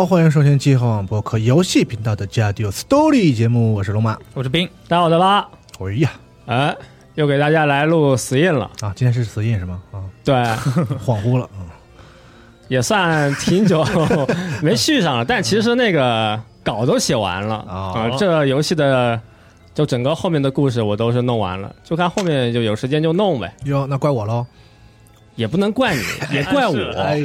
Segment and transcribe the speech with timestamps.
[0.00, 4.16] 好，欢迎收听机核网博客游戏频道的《加迪 Story》节目，我是龙马。
[4.32, 5.46] 我是冰，大家好，我的八，
[5.78, 6.10] 哎呀，
[6.46, 6.74] 哎，
[7.16, 9.82] 又给大家来录死印了，啊，今天是死印是吗？
[9.92, 10.34] 啊，对，
[11.04, 11.46] 恍惚了。
[11.52, 11.66] 嗯。
[12.68, 13.84] 也算挺久
[14.64, 17.62] 没续上了，但其实那个稿都写完了。
[17.68, 17.92] 哦。
[17.94, 19.20] 啊、这游戏的
[19.74, 24.46] 就整个后面的故事我都是弄完了，就看后面就有时间就弄呗，哟，那怪我喽。
[25.40, 26.02] 也不能怪你，
[26.36, 26.76] 也怪我。
[26.98, 27.22] 哎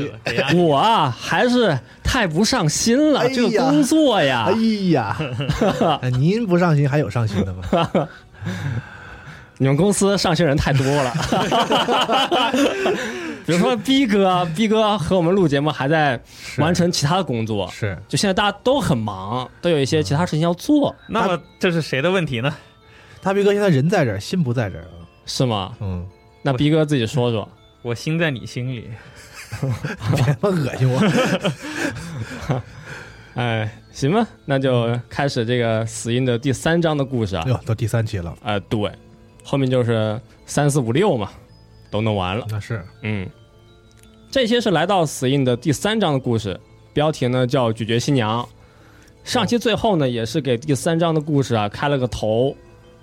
[0.55, 4.53] 我啊，还是太不上心了，哎这个工作呀哎，
[4.91, 5.17] 呀，
[6.01, 8.09] 哎您不上心还有上心的吗？
[9.57, 11.13] 你们公司上心人太多了。
[13.45, 16.19] 比如说逼哥，逼哥和我们录节目还在
[16.57, 22.53] 完成其他的工作，是就现在大家都很忙，都有一些其他事情要做，那么这是谁的问题呢？
[23.21, 25.03] 大逼哥现在人在这儿，心不在这儿啊。
[25.25, 25.73] 是吗？
[25.79, 26.05] 嗯，
[26.41, 27.47] 那逼哥自己说说。
[27.85, 28.89] 我心在你心里，
[30.15, 30.99] 别他妈恶心我。
[33.35, 37.45] 哎，行吧，那就开始这个死因的第三章的故事啊。
[37.47, 38.91] 哟，到第三期了，呃，对，
[39.43, 41.29] 后面就是三四五六嘛，
[41.91, 42.47] 都弄完了。
[42.49, 43.29] 那是嗯，
[44.31, 46.59] 这些是来到死印的第三章的故事，
[46.91, 48.41] 标题呢叫《咀嚼新娘》。
[49.23, 52.57] 上期最后呢，也是给第三章的故事啊开了个头，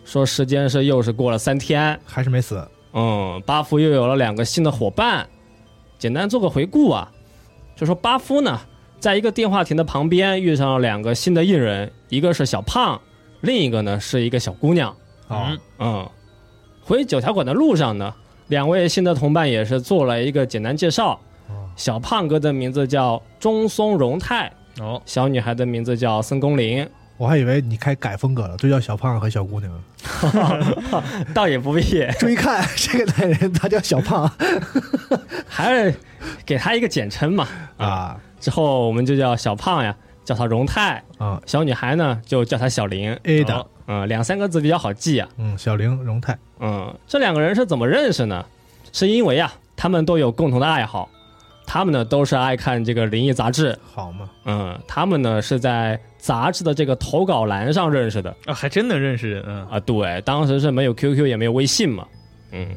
[0.05, 2.67] 说时间是又是过了三天，还是没死。
[2.93, 5.27] 嗯，巴夫又有了两个新的伙伴。
[5.99, 7.11] 简单做个回顾啊，
[7.77, 8.61] 就说巴夫呢，
[8.99, 13.01] 在一个电话亭的旁边遇上了两个新的艺人，一个是小胖，
[13.41, 14.91] 另一个呢是一个小姑娘。
[15.29, 16.11] 啊嗯，嗯，
[16.83, 18.13] 回九条馆的路上呢，
[18.49, 21.13] 两位新的同伴也是做了一个简单介绍。
[21.49, 21.71] 哦。
[21.77, 26.87] 小胖哥的名字叫中松荣太，哦，小女孩的名字叫森宫绫，
[27.23, 29.73] 我还以为你开改风格了，就叫小胖和小姑娘。
[31.33, 34.29] 倒也不必，注意看，这个男人他叫小胖
[35.47, 35.95] 还是
[36.45, 37.47] 给他一个简称嘛。
[37.77, 39.95] 啊之后我们就叫小胖呀，
[40.25, 43.17] 叫他荣泰；啊小女孩呢就叫她小玲。
[43.23, 45.29] ，A 的哦，嗯，两三个字比较好记啊。
[45.37, 46.37] 嗯，小玲荣泰。
[46.59, 48.45] 嗯，这两个人是怎么认识呢？
[48.93, 51.09] 是因为啊，他们都有共同的爱好，
[51.69, 53.79] 他们呢都是爱看这个灵异杂志。
[53.95, 59.67] 好嘛，嗯，他们呢是在杂志的这个投稿栏上认识的啊，还真能认识人啊！
[59.73, 59.81] 啊。
[59.81, 62.07] 对，当时是没有 QQ 也没有微信嘛。
[62.53, 62.69] 嗯，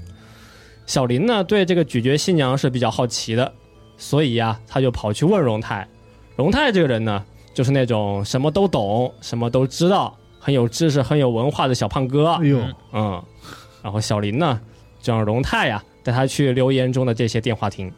[0.87, 3.53] 小林呢对这个咀嚼新娘是比较好奇的，
[3.97, 5.87] 所以呀，他就跑去问荣泰。
[6.35, 7.23] 荣泰这个人呢，
[7.53, 12.31] 就是那种什么都懂、什么都知道、很有知识、很有文化的小胖哥。
[12.31, 12.59] 哎呦，
[12.93, 13.23] 嗯，
[13.83, 14.59] 然后小林呢
[14.99, 17.93] 就让荣泰呀带他去留言中的这些电话亭。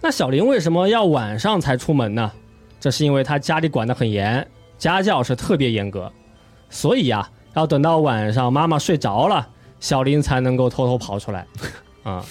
[0.00, 2.30] 那小林为什么要晚上才出门呢？
[2.86, 4.46] 这是因为他家里管得很严，
[4.78, 6.12] 家教是特别严格，
[6.70, 9.44] 所以呀，要等到晚上妈妈睡着了，
[9.80, 11.44] 小林才能够偷偷跑出来。
[12.06, 12.24] 啊、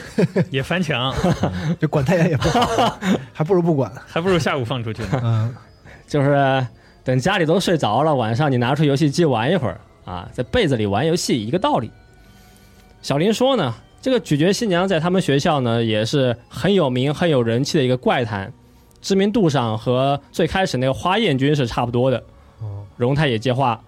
[0.50, 1.14] 也翻墙，
[1.78, 2.98] 这管太严也不好，
[3.34, 3.92] 还不如不管。
[4.06, 5.20] 还不如下午放出去呢。
[5.22, 5.54] 嗯，
[6.06, 6.66] 就是
[7.04, 11.90] 等家里都睡着了，晚上你拿出游戏机玩一会儿啊，在被子里玩游戏一个道理。
[13.02, 18.50] 小林说呢，这个咀嚼新娘在他们学校呢也是很有名、很有人气的一个怪谈，
[19.00, 22.18] 知名度上和最开始那个花艳君是差不多的。
[22.60, 23.80] 哦，荣太也接话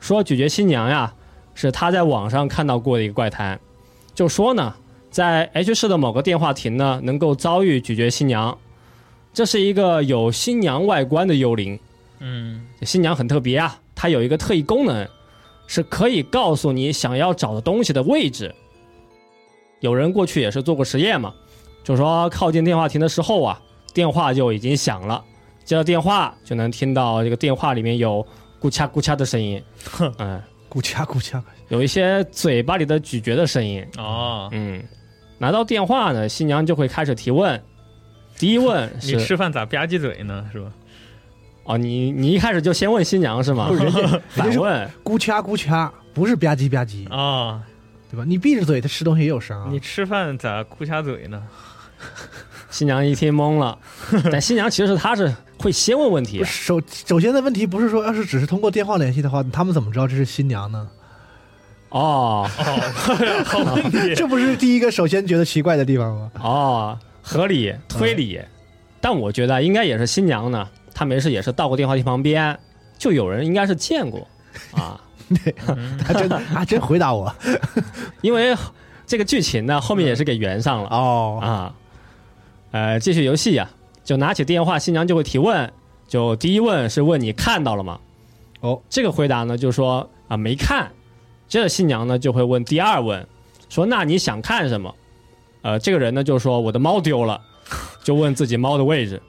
[0.00, 1.12] 说，咀嚼新娘呀
[1.54, 3.58] 是他在网上看到过的一个怪谈，
[4.14, 4.74] 就说呢，
[5.10, 8.56] 在 H 市的某个电话亭呢能够遭遇咀嚼新娘，
[9.32, 11.78] 这是一个有新娘外观的幽灵。
[12.20, 15.06] 嗯，新娘很特别啊，它有一个特异功能，
[15.66, 18.54] 是可以告诉你想要找的东西的位置。
[19.80, 21.34] 有人过去也是做过实验嘛，
[21.82, 23.60] 就说靠近电话亭的时候啊，
[23.94, 25.24] 电话就已经响了，
[25.64, 28.26] 接到电话就能听到这个电话里面有
[28.60, 29.62] 咕嚓咕嚓的声音，
[30.18, 34.82] 嗯，咕掐咕掐，有一些嘴巴里的咀嚼的声音，哦，嗯，
[35.38, 37.62] 拿到电话呢，新娘就会开始提问，
[38.36, 40.44] 第一问 你吃饭咋吧唧嘴呢？
[40.52, 40.70] 是吧？
[41.64, 43.68] 哦，你你一开始就先问新娘是吗？
[43.68, 44.90] 不是人家 反问。
[45.02, 47.62] 咕掐咕掐，不是吧唧吧唧，啊，
[48.10, 48.24] 对吧？
[48.26, 49.68] 你闭着嘴，他吃东西也有声啊。
[49.70, 51.42] 你吃饭咋咕掐嘴呢？
[52.74, 53.78] 新娘一听懵了，
[54.32, 60.88] 但新娘其实她是会先问问题首首先的问题不是说，要是只是通过电话联系的话，他们怎么知道这是新娘呢？
[61.90, 62.50] 哦。
[63.44, 64.12] 好问题。
[64.16, 66.30] 这不是第一个首先觉得奇怪的地方吗？
[66.40, 68.40] 哦，合理推理，
[69.00, 72.58] 但我觉得应该也是新娘呢，她没事也是到过电话亭旁边，
[72.98, 74.26] 就有人应该是见过
[74.72, 75.00] 啊，
[76.04, 77.32] 他真的还真回答我。
[78.20, 78.52] 因为
[79.06, 81.74] 这个剧情呢后面也是给圆上了哦，啊，
[82.74, 83.70] 呃，继续游戏呀、
[84.02, 85.72] 就拿起电话，新娘就会提问，
[86.08, 88.00] 就第一问是问你看到了吗？
[88.62, 90.90] 哦，这个回答呢就说啊没看，
[91.46, 93.24] 接着新娘呢就会问第二问，
[93.68, 94.92] 说那你想看什么？
[95.62, 97.40] 呃，这个人呢就说我的猫丢了，
[98.02, 99.22] 就问自己猫的位置，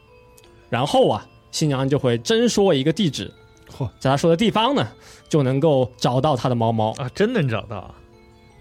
[0.72, 3.32] 然后啊，新娘就会真说一个地址，
[3.78, 4.88] 嚯，在他说的地方呢，
[5.30, 6.94] 就能够找到他的猫猫。
[6.94, 7.94] 啊，真能找到啊！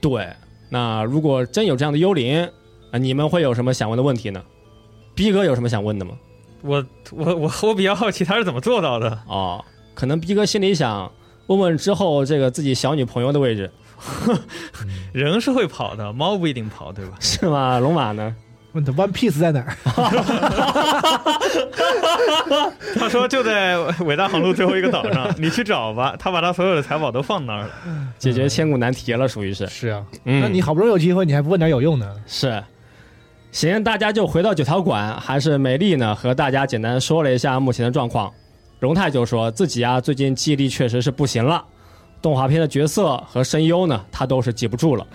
[0.03, 0.29] 对，
[0.69, 2.47] 那如果真有这样的幽灵，
[2.91, 4.45] 啊，你们会有什么想问的问题呢？
[5.15, 6.13] 逼哥有什么想问的吗？
[6.63, 9.19] 我我我我比较好奇他是怎么做到的。
[9.29, 9.63] 哦，
[9.95, 11.11] 可能逼哥心里想
[11.47, 13.71] 问问之后这个自己小女朋友的位置
[15.13, 17.13] 人是会跑的，猫不一定跑，对吧？
[17.21, 17.79] 是吗？
[17.79, 18.35] 龙马呢？
[18.73, 19.77] 问他 One Piece 在哪儿？
[22.99, 26.17] 他说就在伟大航路最后一个岛上，你去找吧。
[26.19, 27.71] 他把他所有的财宝都放那儿了。
[28.19, 29.65] 解决千古难题了，属于是。
[29.69, 32.17] 是啊，嗯，那你好不容易有机会，你还不问点有用的？
[32.27, 32.61] 是。
[33.55, 36.13] 行，大家就回到九条馆，还是美丽呢？
[36.13, 38.33] 和大家简单说了一下目前的状况。
[38.81, 41.65] 荣泰就说自己啊，最近记忆力确实是不行了，
[42.21, 45.07] 动画片的角色和声优呢，他都是记不住了。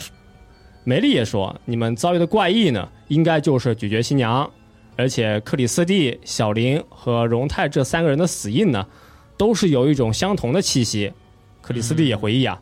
[0.86, 4.50] 美丽也说，你们遭遇的怪异呢，应该就是咀嚼新娘，
[4.96, 8.88] 而且克里斯蒂、小林和荣泰这三个人的死印呢，
[9.36, 11.12] 都是有一种相同的气息。
[11.60, 12.58] 克里斯蒂也回忆啊，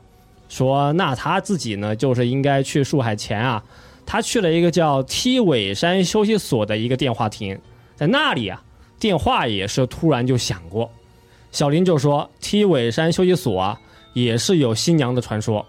[0.50, 3.64] 说那他自己呢，就是应该去树海前啊。
[4.08, 7.60] 他去了一个叫梯尾山休息所的一个电话亭，
[7.96, 8.64] 在那里啊，
[8.98, 10.90] 电话也是突然就响过。
[11.52, 13.78] 小林就说梯尾山休息所啊，
[14.14, 15.66] 也是有新娘的传说。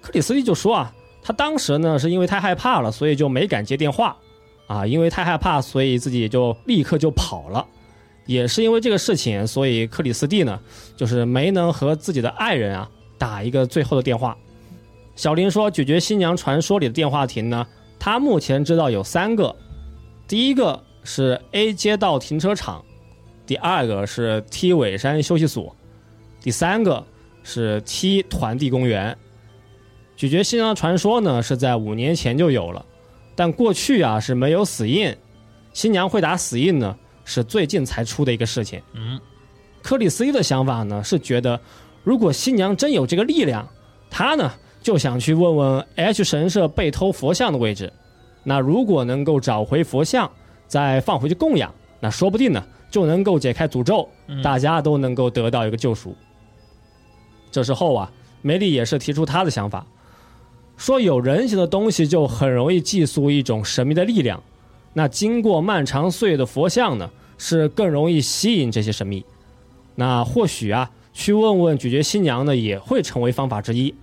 [0.00, 0.92] 克里斯蒂就说啊，
[1.22, 4.16] 他当时呢是因为太害怕了，所以就没敢接电话
[4.66, 7.64] 啊，因为太害怕，所以自己就立刻就跑了。
[8.26, 10.60] 也是因为这个事情，所以克里斯蒂呢，
[10.96, 14.36] 就是没能和自己的爱人啊打一个最后的电话。
[15.18, 17.66] 小林说：“咀嚼新娘传说里的电话亭呢，
[17.98, 19.56] 他目前知道有三个，
[20.28, 22.84] 第一个是 A 街道停车场，
[23.44, 25.74] 第二个是 T 尾山休息所，
[26.40, 27.04] 第三个
[27.42, 29.18] 是 T 团地公园。
[30.14, 32.86] 咀嚼新娘传说呢是在五年前就有了，
[33.34, 35.12] 但过去啊是没有死印，
[35.72, 38.80] 新娘会打死印呢是最近才出的一个事情。
[38.94, 39.20] 嗯，
[39.82, 41.60] 克里斯蒂的想法呢是觉得，
[42.04, 43.68] 如果新娘真有这个力量，
[44.08, 44.48] 他呢。”
[44.80, 47.92] 就想去问问 H 神社被偷佛像的位置，
[48.44, 50.30] 那如果能够找回佛像，
[50.66, 54.08] 再放回去供养，那说不定呢就能够解开诅咒，
[54.42, 56.14] 大家都能够得到一个救赎。
[57.50, 59.86] 这时候啊，梅丽也是提出他的想法，
[60.76, 64.42] 说有人形的东西就很容易寄宿一种神秘的力量，
[64.94, 69.24] 那经过漫长岁月的佛像呢，是更容易吸引这些神秘。
[69.96, 73.94] 那或许啊，去问问咀嚼新娘呢，也会成为方法之一。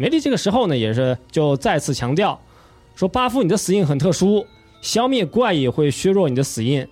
[0.00, 2.40] 梅丽这个时候呢，也是就再次强调，
[2.94, 4.46] 说巴夫你的死印很特殊，
[4.80, 6.88] 消灭怪异会削弱你的死印，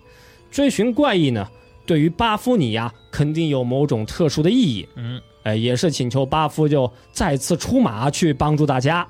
[0.51, 1.49] 追寻怪异呢，
[1.87, 4.87] 对于巴夫你呀，肯定有某种特殊的意义。
[4.97, 9.09] 嗯，哎，也是请求巴夫就再次出马去帮助大家。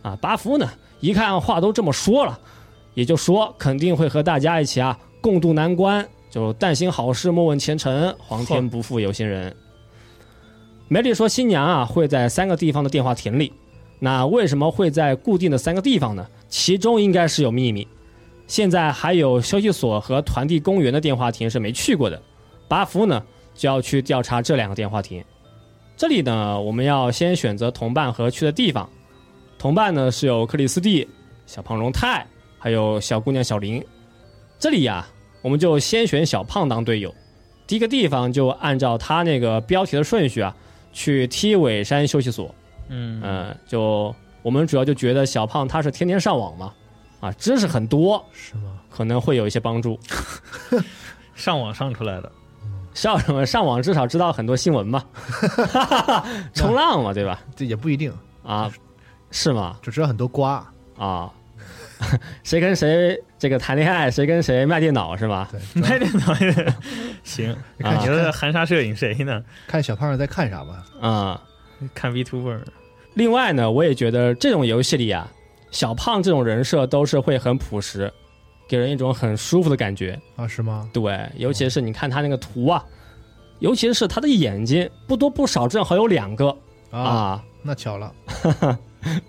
[0.00, 0.66] 啊，巴夫呢，
[1.00, 2.40] 一看话都这么说了，
[2.94, 9.54] 也就说肯定会和大家一起啊共度难关，就但行好事，莫问前程，皇天不负有心人。
[10.88, 13.52] 梅丽说：“新娘啊，会在三个地方的电话亭里。
[13.98, 16.24] 那为什么会在固定的三个地方呢？
[16.48, 17.86] 其中应该是有秘密。
[18.46, 22.22] 现在还有休息所和团地公园的电话亭是没去过的。
[22.68, 23.20] 巴夫呢，
[23.52, 25.24] 就要去调查这两个电话亭。
[25.96, 28.88] 这里呢，我们要先选择同伴和去的地方。
[29.58, 31.08] 同伴呢是有克里斯蒂、
[31.46, 32.24] 小胖荣泰，
[32.60, 33.84] 还有小姑娘小林。
[34.56, 35.04] 这里呀，
[35.42, 37.12] 我们就先选小胖当队友。
[37.66, 40.54] 第一个地方就按照他那个标题的顺序啊。”
[40.96, 42.52] 去梯尾山休息所，
[42.88, 46.72] 嗯嗯，就我们主要就觉得小胖他是天天上网嘛，
[47.20, 48.80] 啊，知识很多，是吗？
[48.88, 50.00] 可能会有一些帮助。
[51.36, 52.32] 上网上出来的，
[52.94, 55.04] 上什么上网至少知道很多新闻嘛，
[56.54, 57.38] 冲浪嘛，对吧？
[57.54, 58.10] 这也不一定
[58.42, 58.72] 啊，
[59.30, 59.76] 是吗？
[59.82, 61.30] 只知道很多瓜啊，
[62.44, 65.48] 谁跟谁这个谈恋爱，谁跟谁卖电脑是吧？
[65.50, 66.74] 对， 卖电脑也
[67.24, 67.52] 行。
[67.82, 69.42] 啊你说含沙射影谁呢？
[69.66, 70.84] 看小胖在看啥吧。
[71.00, 71.42] 啊、
[71.94, 72.60] 看 VTuber，
[73.14, 75.26] 另外呢，我也觉得这种游戏里啊，
[75.70, 78.12] 小胖这种人设都是会很朴实，
[78.68, 80.18] 给人一种很舒服的感觉。
[80.36, 80.88] 啊，是吗？
[80.92, 82.84] 对，尤其是你看他那个图啊，
[83.60, 86.48] 尤其是他的眼睛，不多不少正好有两个
[86.90, 88.12] 啊，啊，那巧了，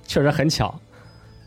[0.06, 0.78] 确实很巧。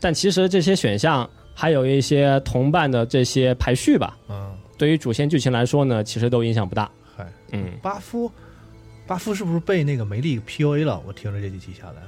[0.01, 6.89] 但其实这些选项还有一些同伴的这些排序吧，嗯，对于主线剧情来说呢，其实都影响不大。
[7.15, 8.29] 嗨，嗯，巴夫，
[9.05, 11.01] 巴夫是不是被那个梅丽 PUA 了？
[11.05, 12.01] 我听着这几期下来，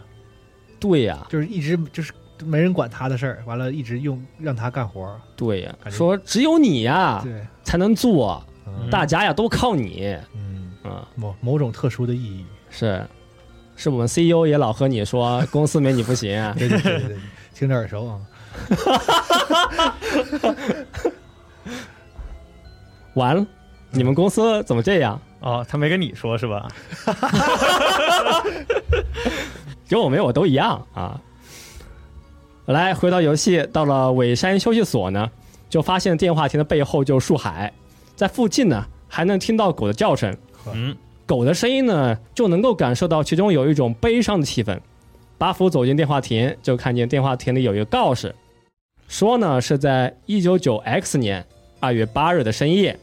[0.79, 2.11] 对呀、就是一直就是
[2.43, 5.15] 没人管他的事儿，完了，一直用让他干活。
[5.35, 10.17] 对呀、说只有你呀对，才能做，嗯大家呀都靠你。
[10.33, 12.43] 嗯，嗯，某某种特殊的意义。
[12.69, 13.05] 是，
[13.75, 17.17] 是我们 CEO 也老和你说公司没你不行对对对对，
[17.53, 18.19] 听着耳熟啊。
[23.15, 23.45] 完了，
[23.91, 25.19] 你们公司怎么这样？
[25.39, 26.67] 哦，他没跟你说是吧？
[29.89, 31.19] 有我没我都一样啊。
[32.65, 35.29] 来，回到游戏，到了尾山休息所呢，
[35.69, 37.71] 就发现电话亭的背后就是树海，
[38.15, 40.35] 在附近呢还能听到狗的叫声。
[40.73, 40.95] 嗯，
[41.25, 44.79] 狗的声音呢，就能够感受到其中有一种悲伤的气氛。
[45.43, 48.33] 巴福走进电话亭，就看见电话亭里有一个告示，
[49.09, 51.45] 说呢是在一九九 X 年
[51.81, 52.97] 二月八日的深夜，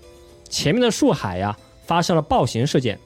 [0.49, 1.55] 前面的树海呀
[1.85, 2.99] 发生了暴行事件。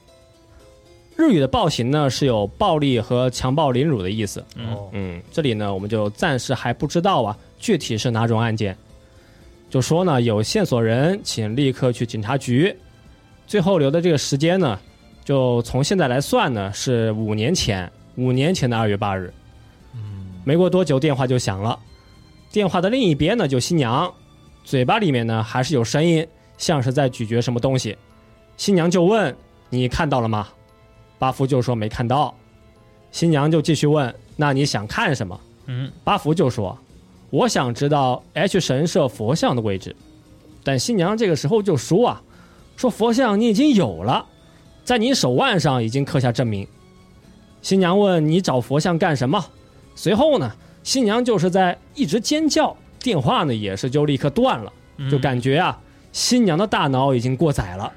[1.17, 4.39] 日语的暴行呢是有暴力和强暴凌辱的意思。
[4.55, 8.73] 哦，嗯，这里呢我们就暂时还不知道啊，具体是哪种案件。
[9.69, 12.73] 就说呢有线索人，请立刻去警察局。
[13.45, 14.79] 最后留的这个时间呢，
[15.25, 19.33] 就从现在来算呢是五年前，五年前的二月八日。
[19.93, 19.99] 嗯，
[20.43, 21.77] 没过多久，电话就响了。
[22.51, 24.13] 电话的另一边呢，就新娘，
[24.63, 26.25] 嘴巴里面呢还是有声音，
[26.57, 27.97] 像是在咀嚼什么东西。
[28.57, 29.35] 新娘就问
[29.69, 30.47] ：“你看到了吗？”
[31.19, 32.33] 巴福就说没看到。
[33.11, 36.77] 新娘就继续问：“那你想看什么？”嗯，巴福就说
[37.31, 39.95] ：“我想知道 H 神社佛像的位置。”
[40.63, 42.21] 但新娘这个时候就说啊
[42.77, 44.25] ：“说佛像你已经有了，
[44.83, 46.67] 在你手腕上已经刻下证明。”
[47.65, 49.43] 新娘问：“你找佛像干什么？”
[49.95, 50.51] 随后呢，
[50.83, 54.71] 新娘就是在一直尖叫，电话呢也是就立刻断了，
[55.09, 55.75] 就感觉啊，
[56.11, 57.91] 新娘的大脑已经过载了。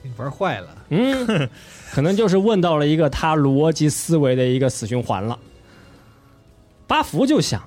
[0.00, 0.68] 你 玩坏了。
[0.88, 1.50] 嗯，
[1.92, 5.38] 可能就是问到了一个他逻辑思维的一个死循环了。
[6.86, 7.62] 巴福就想，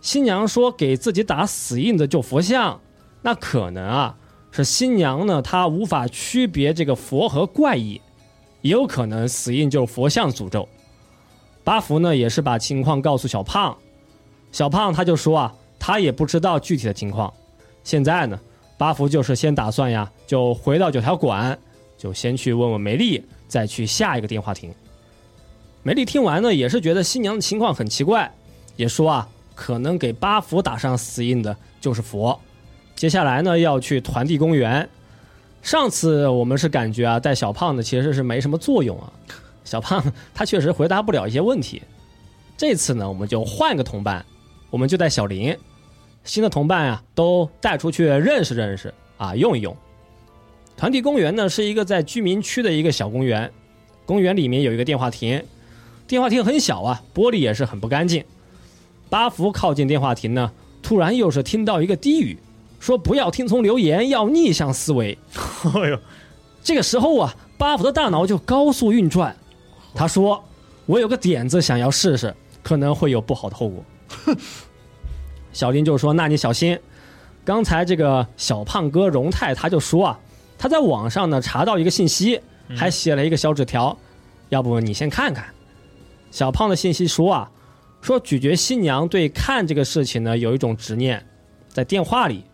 [0.00, 2.80] 新娘说给自己打死印的就佛像，
[3.20, 4.16] 那可能啊
[4.52, 8.00] 是新娘呢她无法区别这个佛和怪异，
[8.68, 10.68] 也有可能死印就是佛像诅咒。
[11.64, 13.74] 巴福呢也是把情况告诉小胖，
[14.52, 17.32] 小胖他就说啊他也不知道具体的情况，
[17.82, 18.38] 现在呢
[18.76, 21.58] 巴福就是先打算呀就回到九条馆。
[21.96, 24.72] 就先去问问梅丽，再去下一个电话亭。
[25.82, 28.32] 梅丽听完呢，也是觉得新娘的情况很奇怪，
[28.76, 32.38] 也说啊，可能给巴福打上死印的就是佛。
[32.94, 34.88] 接下来呢，要去团地公园。
[35.68, 39.12] 上次我们是感觉啊，带小胖的其实是没什么作用啊，
[39.66, 41.82] 小胖他确实回答不了一些问题。
[42.56, 44.24] 这次呢，我们就换个同伴，
[44.70, 45.54] 我们就带小林，
[46.24, 49.76] 新的同伴啊，都带出去认识认识啊，用一用。
[50.74, 53.52] 团体公园呢是一个在居民区的一个小公园，
[54.06, 55.44] 公园里面有一个电话亭，
[56.06, 58.24] 电话亭很小啊，玻璃也是很不干净。
[59.10, 60.50] 巴福靠近电话亭呢，
[60.82, 62.38] 突然又是听到一个低语，
[62.78, 65.16] 说不要听从流言，要逆向思维。
[65.74, 65.98] 哎呦，
[66.62, 69.36] 这个时候啊，巴福的大脑就高速运转，
[69.94, 70.42] 他说
[70.86, 73.84] ：“我有个点子想要试试，可能会有不好的后果。
[75.52, 76.78] ”小林就说：“那你小心。”
[77.44, 80.18] 刚才这个小胖哥荣泰他就说啊。
[80.60, 82.40] 他在网上呢查到一个信息，
[82.76, 83.96] 还写了一个小纸条，
[84.48, 85.46] 要不你先看看。
[86.32, 87.50] 小胖的信息说啊，
[88.02, 91.24] 说咀嚼新娘对看这个事情呢有一种执念，
[91.68, 92.44] 在电话里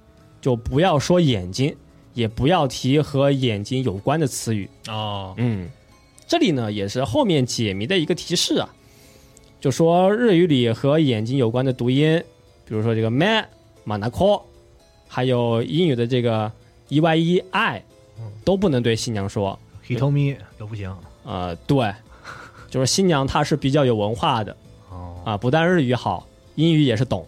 [0.44, 1.74] 就不要说眼睛，
[2.12, 4.68] 也不要提和眼睛有关的词语。
[4.88, 5.70] 哦，嗯，
[6.26, 8.68] 这里呢也是后面解谜的一个提示啊，
[9.58, 12.22] 就说日语里和眼睛有关的读音，
[12.66, 13.48] 比如说这个 man、
[13.84, 14.38] 马纳科，
[15.08, 16.52] 还有英语的这个
[16.90, 17.82] e y e i。
[18.44, 19.58] 都不能对新娘说
[19.88, 20.94] He told me 都不行。
[21.24, 21.90] 呃，对，
[22.68, 24.54] 就是新娘她是比较有文化的
[24.90, 27.26] 哦，啊，不但日语好，英语也是懂。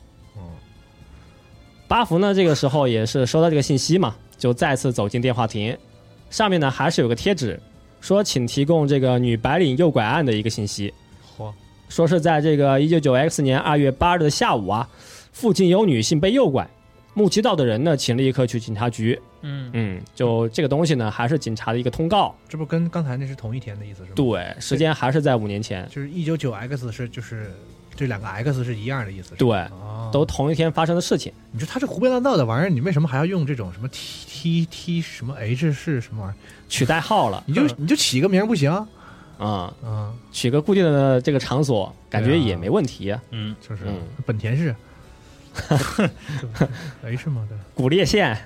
[1.87, 5.76] 嗯，巴福呢，这个时候也是收到这个信息嘛，就再次走进电话亭，
[6.31, 7.59] 上面呢还是有个贴纸，
[8.00, 10.93] 说请提供这个女白领诱拐案的一个信息。
[11.38, 11.52] 嚯，
[11.88, 14.88] 说是在这个一九九 X 年二月八日的下午啊，
[15.33, 16.69] 附近有女性被诱拐，
[17.14, 19.21] 目击到的人呢，请立刻去警察局。
[19.43, 22.35] 嗯嗯，就这个东西呢，还是警察的一个通告。
[22.49, 25.87] 这不跟刚才那是同一天的意思是吗？，对，时间还是在五年前。
[25.88, 27.52] 就是一九九 X 是就是
[27.97, 29.35] 这两个 X 是一样的意思。
[29.37, 31.33] 对，哦，都同一天发生的事情。
[31.50, 36.37] 你说他这胡编乱造的玩意儿，你为什么还要用这种什么 T T T 什么 H 是什么玩意儿？
[36.69, 38.71] 取代号了，你就 你就起个名不行？
[39.38, 43.21] 啊、嗯，取个固定的这个场所，感觉也没问题啊。
[43.33, 44.75] 嗯，就是嗯本田市，
[47.05, 48.37] H 吗，对，古裂县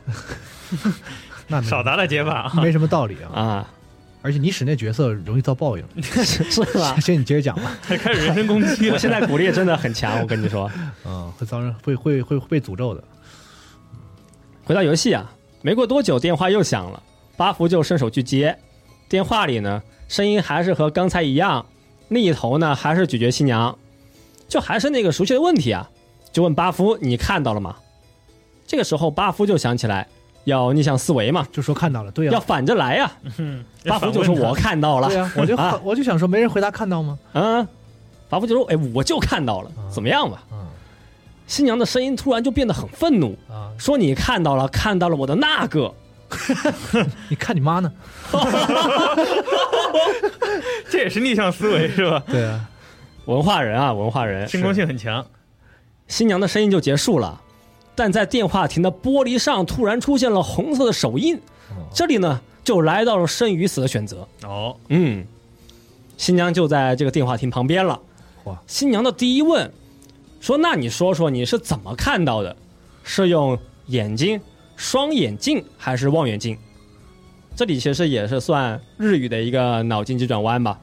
[1.47, 2.53] 那少打打结巴啊。
[2.57, 3.41] 没什么道理啊。
[3.41, 3.71] 啊，
[4.23, 5.85] 而且你使那角色容易遭报应。
[6.03, 6.99] 是 是吧？
[7.01, 7.79] 行，你接着讲吧。
[7.83, 8.93] 开始人身攻击了。
[8.95, 10.71] 我现在鼓励真的很强，我跟你说。
[11.05, 13.03] 嗯，会遭人会会会会被诅咒的。
[14.65, 17.03] 回到游戏啊，没过多久电话又响了，
[17.37, 18.59] 巴福就伸手去接，
[19.09, 21.65] 电话里呢声音还是和刚才一样，
[22.09, 23.77] 另一头呢还是咀嚼新娘，
[24.49, 25.91] 就还是那个熟悉的问题啊，
[26.31, 27.77] 就问巴夫你看到了吗？
[28.67, 30.07] 这个时候巴夫就想起来，
[30.45, 33.11] 要逆向思维嘛，就说看到了，对呀、要反着来呀。
[33.39, 37.19] 嗯，巴福就说我看到了对，呀、我就、啊我就想说，没人回答看到吗？
[37.33, 37.67] 嗯，
[38.29, 40.43] 巴福就说，哎，我就看到了，怎么样吧？
[40.53, 40.59] 嗯
[41.47, 45.93] 新娘的声音突然就变得很愤怒，啊，说你看到了，看到了我的那个。
[47.29, 47.93] 你看你妈呢？
[50.89, 52.23] 这也是逆向思维是吧？
[52.29, 52.69] 对啊，
[53.25, 55.27] 文化人啊，文化人，进攻性很强。
[56.07, 57.41] 新娘的声音就结束了，
[58.03, 61.39] 但在电话亭的玻璃上突然出现了红色的手印，
[61.93, 64.27] 这里呢就来到了生与死的选择。
[64.43, 65.23] 哦，嗯，
[66.17, 68.01] 新娘就在这个电话亭旁边了。
[68.45, 69.71] 哇新娘的第一问
[70.41, 72.57] 说：“那你说说你是怎么看到的？
[73.05, 74.41] 是用眼睛、
[74.77, 76.57] 双眼镜还是望远镜？”
[77.55, 80.81] 这里其实也是算日语的一个脑筋急转弯吧。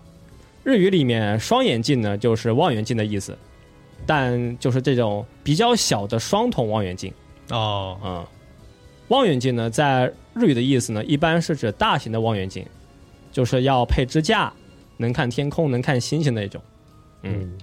[0.63, 3.35] 日语里面双眼镜呢就是望远镜的意思，
[4.07, 7.13] 但就是这种比较小的双筒望远镜。
[7.49, 8.25] 哦，嗯，
[9.09, 12.65] 望远镜呢，在日语的意思呢，一般是指大型的望远镜，
[13.31, 14.51] 就是要配支架，
[14.95, 16.61] 能看天空、能看星星那种。
[17.23, 17.57] 嗯，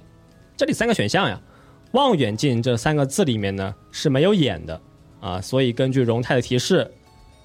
[0.57, 1.41] 这里三个选项呀，
[1.93, 4.81] 望远镜这三个字里面呢是没有眼的
[5.21, 6.91] 啊，所以根据荣泰的提示，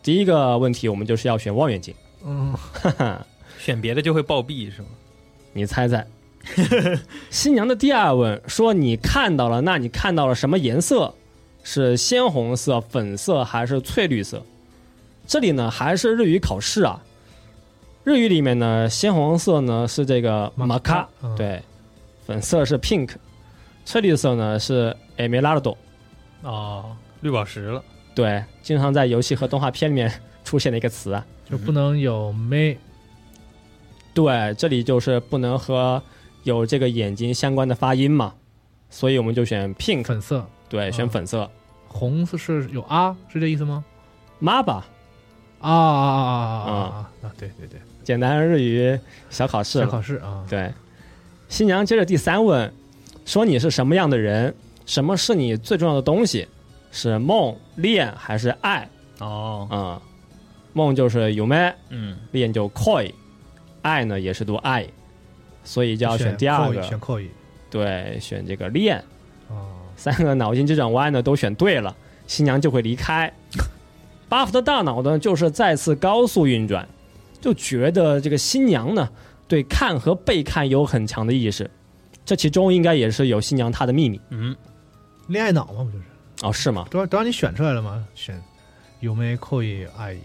[0.03, 1.95] 第一个问题我们就是要选望远镜。
[2.25, 3.25] 嗯，哈哈，
[3.57, 4.87] 选别的就会暴毙是吗？
[5.53, 6.05] 你猜猜？
[7.29, 11.13] 新娘的第二问说：“你看到了，那你看到了什么颜色？
[11.63, 14.43] 是鲜红色、粉色还是翠绿色？”
[15.27, 17.03] 这里呢还是日语考试啊。
[18.03, 21.61] 日语里面呢，鲜红色呢是这个马马卡对，
[22.25, 23.11] 粉色是 pink，
[23.85, 25.75] 翠绿色呢是 emerald，
[26.41, 27.83] 哦，绿宝石了。
[28.15, 30.11] 对，经常在游戏和动画片里面
[30.43, 31.23] 出现的一个词啊。
[31.49, 32.77] 就不能有没
[34.13, 36.01] 对，这里就是不能和
[36.43, 38.33] 有这个眼睛相关的发音嘛，
[38.89, 41.49] 所以我们就选 pink，粉色，对，选嗯粉色。
[41.87, 43.83] 红色是有啊，是这意思吗？
[44.39, 44.85] 妈吧，
[45.59, 47.33] 啊啊啊啊啊啊啊！
[47.37, 48.97] 对对对，简单日语
[49.29, 49.87] 小考试小。
[49.87, 50.71] 考试啊，对，
[51.47, 52.71] 新娘接着第三问，
[53.25, 54.53] 说你是什么样的人？
[54.85, 56.47] 什么是你最重要的东西？
[56.91, 58.89] 是梦、恋还是爱？
[59.19, 60.01] 哦，嗯、
[60.73, 63.11] 梦就是有妹，嗯，恋就 koi，
[63.81, 64.87] 爱呢也是读爱，
[65.63, 66.81] 所以就要选第二个。
[66.81, 67.29] 选扣一
[67.69, 68.97] 对，选这个恋。
[69.49, 71.95] 啊，三个脑筋急转弯呢都选对了，
[72.27, 73.31] 新娘就会离开。
[74.29, 76.87] 巴福的大脑呢就是再次高速运转，
[77.41, 79.09] 就觉得这个新娘呢
[79.47, 81.69] 对看和被看有很强的意识，
[82.23, 84.55] 这其中应该也是有新娘她的秘密嗯，
[85.27, 86.03] 恋爱脑嘛，不就是
[86.43, 86.87] 哦，是吗？
[86.91, 88.05] 都让都让你选出来了吗？
[88.13, 88.39] 选
[88.99, 90.21] 有没扣一爱意？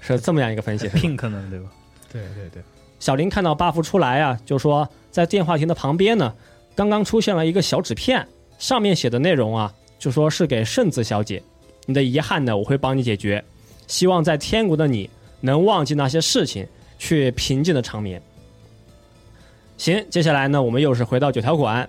[0.00, 0.88] 是这么样一个分析。
[0.88, 1.70] pink 呢，对吧？
[2.12, 2.62] 对对对，
[3.00, 6.32] 小林看到巴福出来啊，就说在电话亭的旁边呢，
[6.74, 8.26] 刚刚出现了一个小纸片，
[8.58, 11.42] 上面写的内容啊，就说是给圣子小姐，
[11.86, 13.44] 你的遗憾呢，我会帮你解决，
[13.86, 16.66] 希望在天国的你能忘记那些事情，
[16.98, 18.22] 去平静的长眠。
[19.76, 21.86] 行，接下来呢，我们又是回到九条馆，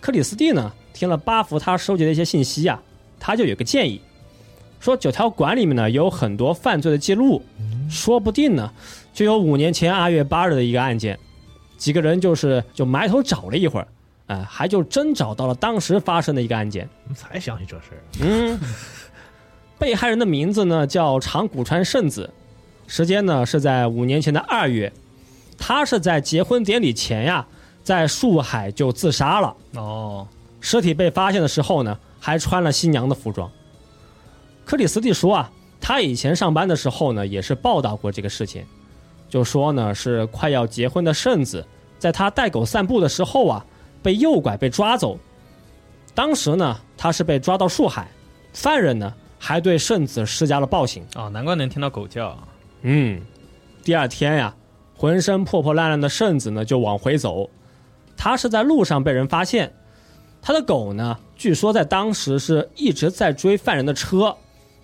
[0.00, 2.82] 克里斯蒂呢，听了巴福他收集的一些信息啊，
[3.20, 4.00] 他就有个建议，
[4.80, 7.40] 说九条馆里面呢有很多犯罪的记录，
[7.88, 8.72] 说不定呢。
[9.18, 11.18] 就有五年前二月八日的一个案件，
[11.76, 13.88] 几个人就是就埋头找了一会儿，
[14.28, 16.88] 哎、还就真找到了当时发生的一个案件。
[17.02, 17.98] 我们才想起这事儿。
[18.20, 18.60] 嗯，
[19.76, 22.30] 被害人的名字呢叫长谷川圣子，
[22.86, 24.92] 时间呢是在五年前的二月，
[25.58, 27.44] 他是在结婚典礼前呀，
[27.82, 29.56] 在树海就自杀了。
[29.74, 30.28] 哦，
[30.60, 33.50] 尸体被发现的时候呢，还穿了新娘的服装。
[34.64, 35.50] 克里斯蒂说啊，
[35.80, 38.64] 他以前上班的时候呢，也是报道过这个事情，
[39.28, 41.66] 就说呢是快要结婚的圣子，
[41.98, 43.64] 在他带狗散步的时候啊，
[44.02, 45.18] 被诱拐被抓走。
[46.14, 48.08] 当时呢，他是被抓到树海，
[48.52, 51.04] 犯人呢还对圣子施加了暴行。
[51.14, 52.36] 哦，难怪能听到狗叫。
[52.82, 53.20] 嗯，
[53.84, 54.54] 第二天呀，
[54.96, 57.48] 浑身破破烂烂的圣子呢就往回走，
[58.16, 59.72] 他是在路上被人发现，
[60.40, 64.34] 他的狗呢，据说在当时是一直在追犯人的车，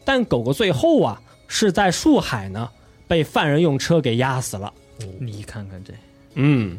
[0.05, 2.69] 但狗狗最后啊是在树海呢
[3.07, 4.73] 被犯人用车给压死了。
[5.19, 5.93] 你看看这，
[6.35, 6.79] 嗯，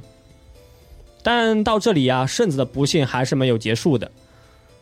[1.21, 4.09] 但到这里啊，圣子的不幸还是没有结束的。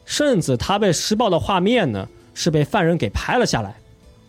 [0.06, 3.76] 圣子他被施暴的画面呢，是被犯人给拍了下来，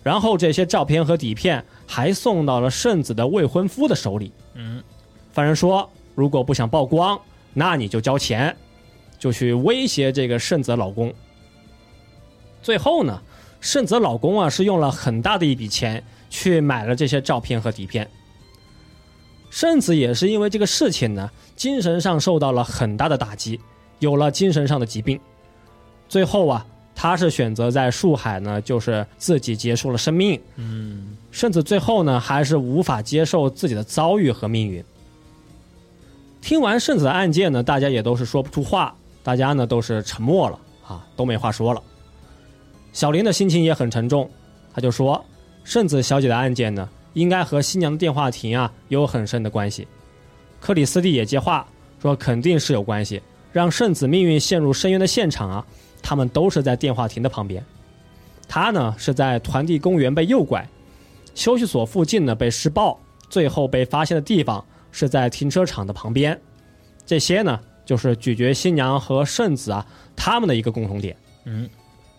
[0.03, 4.33] 然后这些照片和底片还送到了圣子的未婚夫的手里。
[4.55, 4.83] 嗯，
[5.33, 7.21] 犯人说，如果不想曝光，
[7.53, 8.57] 那你就交钱，
[9.19, 11.13] 就去威胁这个圣子的老公。
[12.63, 13.21] 最后呢，
[13.61, 16.03] 圣子的老公啊是用了很大的一笔钱
[16.35, 18.11] 去买了这些照片和底片。
[19.51, 23.61] 圣子也是因为这个事情呢，精神上受到了很大的打击，
[24.01, 25.21] 有了精神上的疾病。
[26.09, 34.83] 最后啊，他他是选择在树海呢，就是自己结束了生命，嗯，甚至最后呢，还是无法接受自己的遭遇和命运。
[36.41, 38.93] 听完圣子的案件呢，大家也都是说不出话，
[39.23, 41.83] 大家呢都是沉默了啊，都没话说了。
[42.93, 44.29] 小林的心情也很沉重，
[44.73, 45.23] 他就说
[45.65, 49.89] ：“圣子小姐的案件呢，应该和新娘的电话亭啊有很深的关系。”
[50.61, 51.67] 克里斯蒂也接话
[52.01, 53.21] 说：“肯定是有关系，
[53.53, 55.67] 让圣子命运陷入深渊的现场啊，
[56.03, 57.65] 他们都是在电话亭的旁边。
[58.47, 60.65] 他呢是在团地公园被诱拐，
[61.35, 64.65] 休息所附近呢被施暴，最后被发现的地方。”
[64.97, 66.41] 是在停车场的旁边，
[67.05, 71.17] 这些呢就是咀嚼新娘和圣子啊他们的一个共同点。
[71.47, 71.69] 嗯，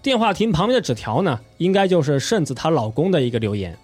[0.05, 3.75] 电话亭旁边的纸条呢，应该就是圣子她老公的一个留言。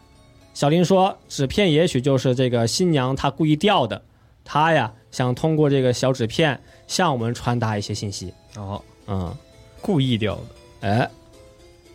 [0.54, 4.00] 小林说，纸片也许就是这个新娘她故意掉的，
[4.46, 8.32] 她呀想通过这个小纸片向我们传达一些信息。
[8.56, 9.36] 哦，嗯，
[9.82, 10.42] 故意掉的，
[10.88, 11.10] 哎，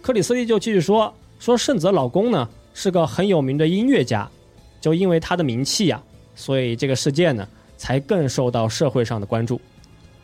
[0.03, 4.29] 克里斯蒂就继续说，说圣子老公呢是个很有名的音乐家，
[4.81, 6.03] 就因为他的名气呀。
[6.35, 9.61] 所以这个事件呢，才更受到社会上的关注，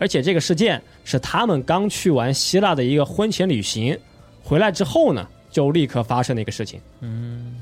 [0.03, 3.97] 而且这个事件是他们刚去完希腊的一个婚前旅行，
[4.43, 6.81] 回来之后呢，就立刻发生的一个事情。
[7.03, 7.55] 嗯，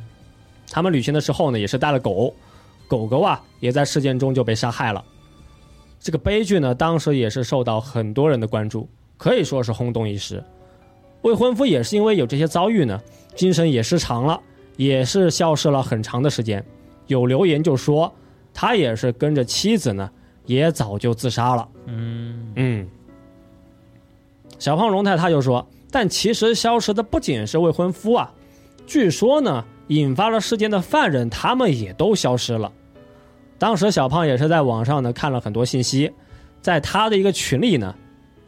[0.71, 2.35] 他们旅行的时候呢，也是带了狗，
[2.89, 5.05] 狗狗啊也在事件中就被杀害了。
[6.01, 10.43] 这个悲剧呢，当时也是受到很多人的关注，可以说是轰动一时。
[11.21, 12.99] 未婚夫也是因为有这些遭遇呢，
[13.37, 14.41] 精神也失常了，
[14.79, 16.65] 也是消失了很长的时间。
[17.07, 18.11] 有留言就说。
[18.53, 20.11] 他也是跟着妻子呢，
[20.45, 21.69] 也早就自杀了。
[21.87, 22.89] 嗯嗯，
[24.59, 28.33] 小胖荣太他就说，但其实消失的不仅是未婚夫啊，
[28.87, 32.73] 据说呢，引发了事件的犯人他们也都消失了。
[33.59, 36.13] 当时小胖也是在网上呢看了很多信息，
[36.63, 37.95] 在他的一个群里呢，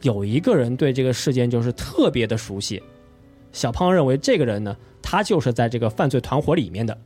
[0.02, 2.82] 有一个人对这个事件就是特别的熟悉。
[3.52, 6.96] 小胖认为这个人呢，他就是在这个犯罪团伙里面的。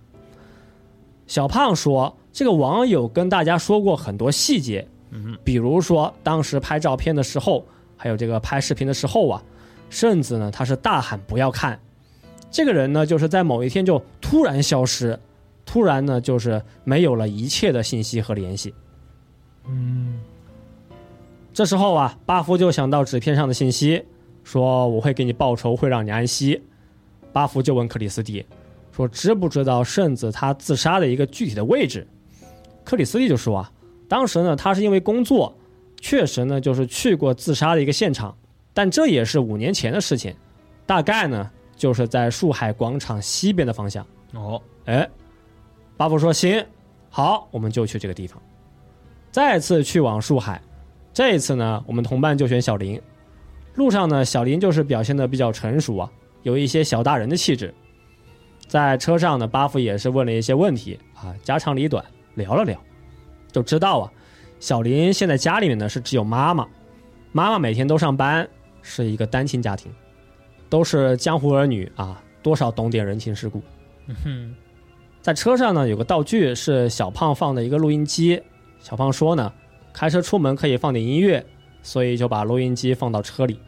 [1.27, 7.65] 小胖说：“这个网友跟大家说过很多细节，嗯，比如说当时拍照片的时候，
[7.97, 9.43] 还有这个拍视频的时候啊，
[9.89, 11.79] 甚至呢他是大喊不要看。
[12.51, 15.19] 这个人呢就是在某一天就突然消失，
[15.65, 18.75] 突然呢就是没有了一切的信息和联系。
[19.67, 20.19] 嗯，
[21.53, 24.05] 这时候啊，巴夫就想到纸片上的信息，
[24.45, 26.63] 说我会给你报仇，会让你安息。
[27.33, 28.45] 巴夫就问克里斯蒂。”
[28.97, 32.09] 说知不知道圣子他自杀的一个具体的位置？
[32.83, 33.71] 克里斯蒂就说啊，
[34.09, 35.57] 当时呢他是因为工作，
[36.01, 38.37] 确实呢就是去过自杀的一个现场，
[38.73, 40.35] 但这也是五年前的事情，
[40.85, 44.07] 大概呢就是在树海广场西边的方向。
[44.35, 45.09] 哦，哎，
[45.97, 46.65] 巴布说行，
[47.11, 48.41] 好，我们就去这个地方，
[49.31, 50.61] 再次去往树海。
[51.13, 53.01] 这一次呢，我们同伴就选小林。
[53.75, 56.11] 路上呢，小林就是表现的比较成熟啊，
[56.43, 57.75] 有一些小大人的气质。
[58.69, 62.79] 在车上呢，巴夫也是问了一些问题啊，家长里短聊了聊，
[63.53, 64.13] 就知道啊，
[64.61, 66.67] 小林现在家里面呢是只有妈妈，
[67.33, 68.49] 妈妈每天都上班，
[68.83, 69.91] 是一个单亲家庭，
[70.69, 73.63] 都是江湖儿女啊，多少懂点人情世故。
[74.25, 74.55] 哼，
[75.23, 78.43] 在车上呢有个道具是小胖放的一个录音机，
[78.79, 79.53] 小胖说呢，
[79.93, 81.45] 开车出门可以放点音乐，
[81.83, 83.59] 所以就把录音机放到车里。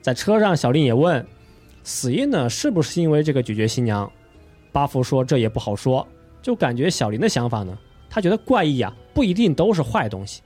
[0.00, 1.26] 在车上，小林也问。
[1.82, 4.10] 死因呢，是不是因为这个咀嚼新娘？
[4.72, 6.04] 巴福说这也不好说，
[6.42, 7.78] 就感觉小林的想法呢，
[8.16, 10.40] 他觉得怪异啊，不一定都是坏东西。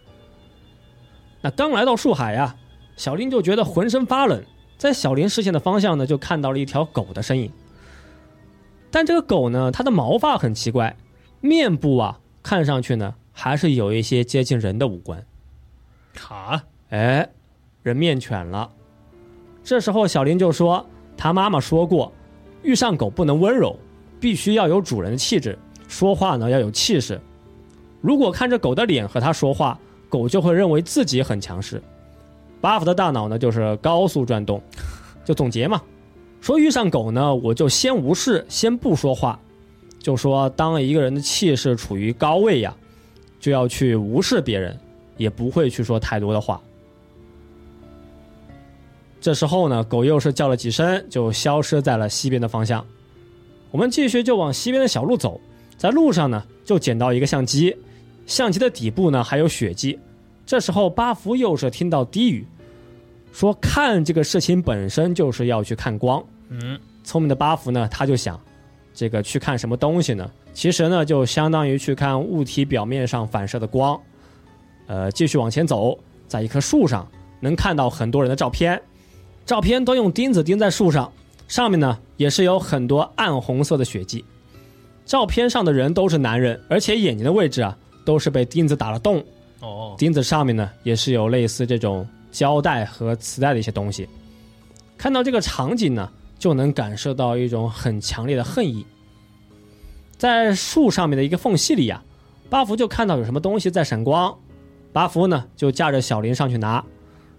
[1.40, 2.56] 那刚来到树海呀，
[2.96, 4.42] 小林就觉得浑身发冷，
[4.76, 7.48] 在小林视线的方向呢，就看到了一条狗的身影。
[8.90, 10.96] 但这个狗呢，它的毛发很奇怪，
[11.40, 15.24] 面部啊，看上去呢，还是有一些接近人的五官。
[16.12, 17.30] 卡，哎，
[17.84, 18.68] 人面犬了。
[19.62, 20.84] 这时候小林就说。
[21.16, 22.12] 他妈妈说过，
[22.62, 23.78] 遇上狗不能温柔，
[24.18, 25.56] 必须要有主人的气质，
[25.86, 27.20] 说话呢要有气势。
[28.00, 31.82] 如果看着狗的脸和它说话，狗就会认为自己很强势。
[32.60, 34.60] 巴夫的大脑呢就是高速转动，
[35.24, 35.80] 就总结嘛，
[36.40, 39.38] 说遇上狗呢，我就先无视，先不说话，
[39.98, 42.74] 就说当一个人的气势处于高位呀，
[43.38, 44.78] 就要去无视别人，
[45.16, 46.60] 也不会去说太多的话。
[49.20, 52.84] 这时候呢，狗又是叫了几声，就消失在了西边的方向。
[53.70, 55.40] 我们继续就往西边的小路走，
[55.76, 57.76] 在路上呢，就捡到一个相机，
[58.30, 59.98] 相机的底部呢还有血迹。
[60.46, 62.46] 这时候巴福又是听到低语，
[63.32, 66.24] 说看这个事情本身就是要去看光。
[66.48, 68.40] 嗯，聪明的巴福呢，他就想，
[68.94, 70.30] 这个去看什么东西呢？
[70.52, 74.00] 其实呢，就相当于去看物体表面上反射的光。
[74.86, 77.06] 呃，继续往前走，在一棵树上
[77.40, 78.80] 能看到很多人的照片。
[79.44, 81.12] 照片都用钉子钉在树上，
[81.48, 84.24] 上面呢也是有很多暗红色的血迹。
[85.04, 87.76] 照片上的人都是男人，而且眼睛的位置啊
[88.10, 89.24] 都是被钉子打了洞，
[89.60, 94.08] 哦，钉子上面呢也是有类似这种胶带和磁带的一些东西。
[94.98, 98.84] 看到这个场景呢，就能感受到一种很强烈的恨意。
[100.18, 102.02] 在树上面的一个缝隙里呀、
[102.48, 104.36] 巴福就看到有什么东西在闪光，
[104.92, 106.84] 巴福呢就架着小林上去拿，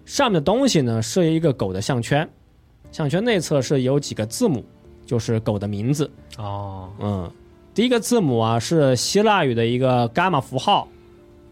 [0.06, 2.26] 上面的东西呢是一个狗的项圈，
[2.94, 4.64] 项圈内侧是有几个字母，
[5.06, 6.10] 就是狗的名字。
[6.38, 7.30] 哦，嗯，
[7.74, 10.88] 第一个字母啊是希腊语的一个伽马符号，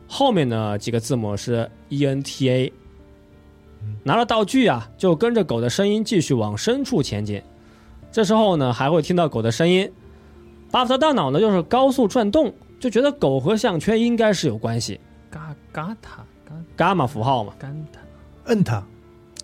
[0.07, 2.71] 后面呢几个字母是 E ENTA。
[4.03, 7.41] 拿了道具啊，就跟着狗的声音继续往深处前进。
[8.11, 9.89] 这时候呢，还会听到狗的声音。
[10.69, 14.99] 巴福特大脑呢就是高速转动，就觉得狗和项圈应该是有关系，
[15.31, 18.01] 嘎嘎塔嘎伽马符号嘛，干塔。
[18.45, 18.83] 摁它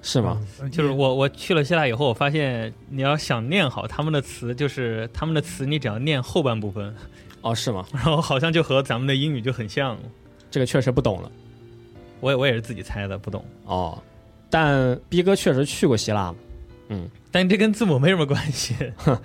[0.08, 0.40] 是吗？？
[0.62, 6.96] 嗯就是我我去了希腊以后，我发现你要想念好他们的词，就是他们的词，你只要念后半部分，
[7.42, 7.84] 哦，是吗？
[7.92, 9.98] 然后好像就和咱们的英语就很像。
[10.52, 11.32] 这个确实不懂了。
[12.22, 13.44] 我也我也是自己猜的，不懂。
[13.66, 14.02] 哦，
[14.50, 16.34] 但逼哥确实去过希腊
[16.90, 17.10] 嗯。
[17.32, 18.76] 但这跟字母没什么关系。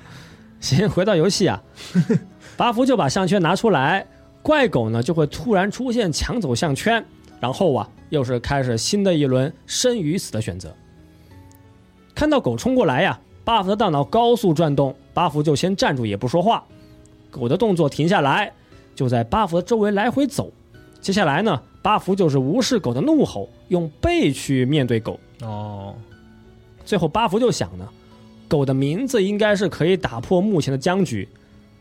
[0.60, 1.62] 行，回到游戏啊，
[2.56, 4.06] 巴福就把项圈拿出来，
[4.42, 7.04] 怪狗呢就会突然出现抢走项圈，
[7.40, 10.72] 然后啊又是开始新的一轮生与死的选择。
[12.14, 16.62] 看到狗冲过来呀，巴福的大脑高速转动，巴福就先站住也不说话，
[17.30, 18.52] 狗的动作停下来，
[18.94, 20.52] 就在巴福的周围来回走。
[21.00, 25.18] 接下来呢，巴福就是无视狗的怒吼，用背去面对狗。
[25.40, 25.94] 哦，
[26.84, 27.88] 最后巴福就想呢，
[28.48, 31.26] 狗的名字应该是可以打破目前的僵局。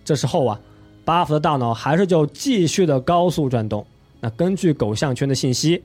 [0.05, 0.59] 这时候啊，
[1.03, 3.85] 巴福的大脑还是就继续的高速转动。
[4.19, 5.83] 那根据狗项圈的信息，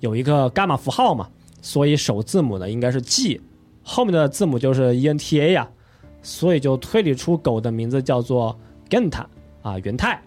[0.00, 1.28] 有一个伽马符号嘛，
[1.60, 3.40] 所以首字母呢应该是 G，
[3.82, 5.68] 后面的字母就是 ENTA 呀、
[6.22, 8.58] 所以就推理出狗的名字叫做
[8.90, 9.24] Genta
[9.62, 10.20] 啊，元太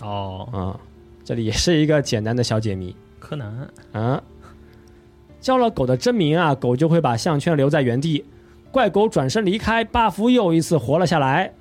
[0.00, 0.78] 哦，嗯。
[1.24, 2.96] 这里也是一个简单的小解谜。
[3.18, 3.68] 柯南。
[3.92, 4.22] 啊，
[5.42, 8.24] 叫了狗的真名啊，狗就会把项圈留在原地。
[8.72, 11.52] 怪狗转身离开，巴福又一次活了下来。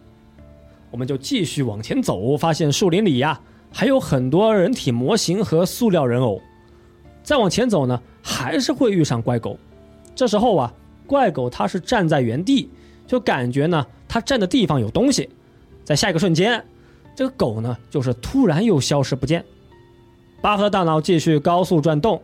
[0.89, 6.41] 我们就继续往前走，发现树林里呀、还有很多人体模型和塑料人偶。
[7.23, 9.57] 再往前走呢，还是会遇上怪狗。
[10.15, 10.73] 这时候啊，
[11.05, 12.69] 怪狗它是站在原地，
[13.05, 15.29] 就感觉呢，它站的地方有东西。
[15.83, 16.63] 在下一个瞬间，
[17.15, 19.43] 这个狗呢，就是突然又消失不见。
[20.41, 22.21] 巴赫的大脑继续高速转动，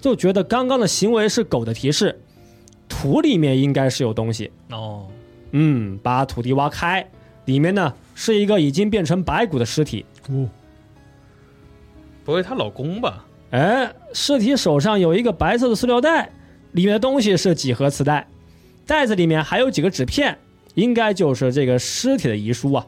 [0.00, 2.18] 就觉得刚刚的行为是狗的提示，
[2.88, 4.50] 土里面应该是有东西。
[4.70, 5.06] 哦，
[5.52, 7.08] 嗯，把土地挖开，
[7.46, 10.04] 里面呢是一个已经变成白骨的尸体。
[10.28, 10.48] 哦，
[12.24, 13.24] 不会她老公吧？
[13.50, 16.30] 哎，尸体手上有一个白色的塑料袋，
[16.72, 18.26] 里面的东西是几盒磁带，
[18.86, 20.36] 袋子里面还有几个纸片，
[20.74, 22.84] 应该就是这个尸体的遗书啊。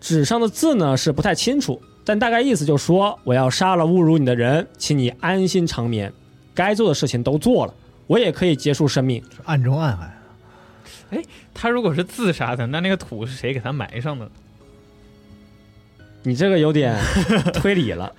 [0.00, 6.12] 纸上的字呢是不太清楚，但大概意思就说我要杀了侮辱你的人，请你安心长眠，
[6.54, 7.74] 该做的事情都做了，
[8.06, 9.22] 我也可以结束生命。
[9.44, 10.14] 暗中暗海。
[11.52, 14.30] 他如果是自杀的，那那个土是谁给他埋上的？
[16.22, 16.96] 你这个有点
[17.54, 18.12] 推理了。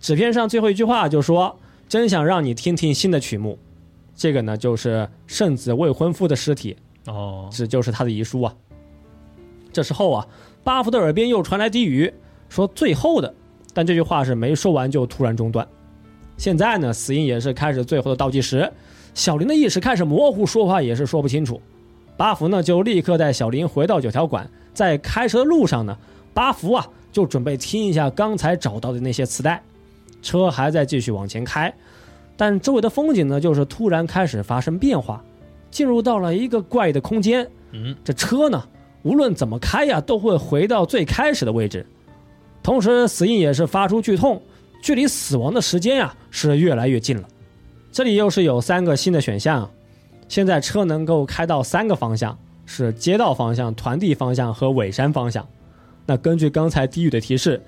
[0.00, 1.58] 纸片上最后一句话就说
[1.88, 3.58] ：“真想让你听听新的曲目。”
[4.16, 8.54] 这个呢，就是圣子未婚夫的尸体，哦，这就是他的遗书啊。
[9.72, 10.26] 这时候啊，
[10.62, 12.12] 巴福的耳边又传来低语，
[12.48, 13.34] 说最后的，
[13.72, 15.66] 但这句话是没说完就突然中断。
[16.36, 18.70] 现在呢，死因也是开始最后的倒计时，
[19.14, 21.60] 小林的意识开始模糊，说话也是说不清楚。
[22.16, 25.96] 巴福呢就立刻带小林回到九条馆，在开车的路上呢，
[26.34, 29.62] 巴福啊就准备听一下刚才找到的那些磁带。
[30.22, 31.72] 车还在继续往前开，
[32.36, 35.22] 但周围的风景呢就是突然开始发生变化，
[35.70, 37.44] 进入到了一个怪异的空间。
[37.72, 38.62] 嗯，这车呢，
[39.02, 41.84] 无论怎么开呀，都会回到最开始的位置。
[42.62, 44.40] 同时，死因也是发出剧痛，
[44.80, 47.28] 距离死亡的时间呀是越来越近了。
[47.90, 49.68] 这里又是有三个新的选项，
[50.28, 55.44] 现在车能够开到三个方向，是街道方向、团地方向和尾山方向。
[56.06, 57.62] 那根据刚才低语的提示，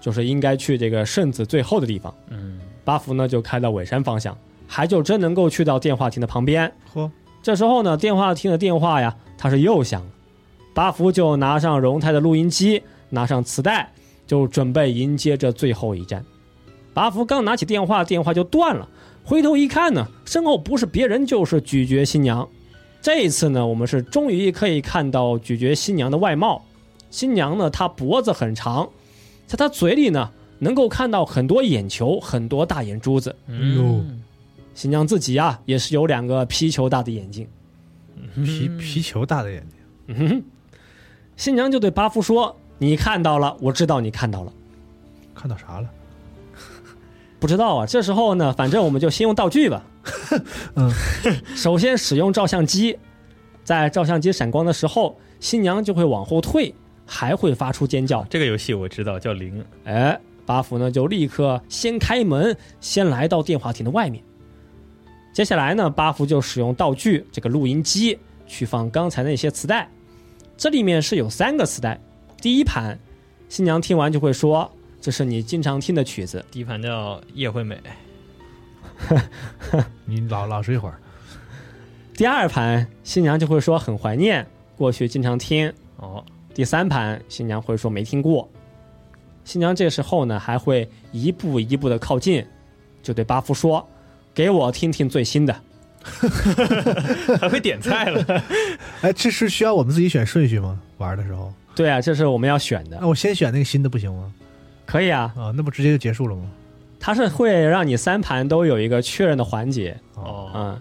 [0.00, 2.14] 就是应该去这个圣子最后的地方。
[2.28, 6.72] 嗯，巴福呢就开到尾山方向，还就真能够去到电话亭的旁边。
[6.94, 7.10] 嚯，
[7.42, 10.08] 这时候呢，电话亭的电话呀，它是又响了。
[10.72, 13.90] 巴福就拿上荣泰的录音机，拿上磁带，
[14.26, 16.24] 就准备迎接这最后一站。
[16.94, 18.88] 巴福刚拿起电话，电话就断了。
[19.24, 22.48] 回头一看呢，身后不是别人，就是咀嚼新娘。
[23.02, 26.64] 这一次呢，我们是终于可以看到咀嚼新娘的外貌。
[27.10, 28.88] 新娘呢，她脖子很长，
[29.46, 33.34] 在她嘴里呢，能够看到很多眼球，很多大眼珠子。
[33.46, 34.22] 嗯，
[34.74, 37.46] 新娘自己啊也是有两个皮球大的眼睛。
[38.44, 40.44] 皮皮球大的眼睛，嗯哼，
[41.36, 44.52] 新娘就对巴夫说：“你看到了，我知道你看到了。
[45.34, 45.90] 看到啥了？
[47.40, 49.82] 不知道啊，这时候呢，反正我们就先用道具吧。
[50.76, 50.92] 嗯，
[51.56, 52.98] 首先使用照相机，
[53.64, 56.72] 在照相机闪光的时候，新娘就会往后退，
[57.12, 58.24] 还会发出尖叫。
[58.30, 64.22] 这个游戏我知道叫零，哎，巴福呢就立刻先开门，先来到电话亭的外面。
[65.32, 69.88] 接下来呢，巴福就使用道具这个录音机去放刚才那些磁带，
[70.56, 72.00] 这里面是有三个磁带。
[72.40, 72.96] 第一盘，
[73.48, 74.70] 新娘听完就会说
[75.02, 76.44] ：“这是你经常听的曲子。
[76.48, 77.76] 第一盘叫《叶惠美》，
[80.06, 81.00] 你老老实一会儿。”
[82.14, 84.46] 第二盘，新娘就会说：“很怀念，
[84.76, 85.72] 过去经常听。
[85.96, 86.24] 哦，”
[86.60, 88.46] 第三盘，新娘会说：“没听过。”
[89.44, 92.44] 新娘这时候呢，还会一步一步的靠近，
[93.02, 93.82] 就对巴夫说
[94.34, 95.56] ：“给我听听最新的。
[97.40, 98.42] ”还会点菜了。
[99.00, 100.78] 哎，这是需要我们自己选顺序吗？
[100.98, 104.30] 玩的时候，对啊，这是我们要选的那，我先选那个新的不行吗？
[104.84, 105.32] 可以啊。
[105.34, 106.42] 啊，那不直接就结束了吗？
[107.00, 110.80] 它是会让你三盘都有一个确认的环节，哦，哦，嗯，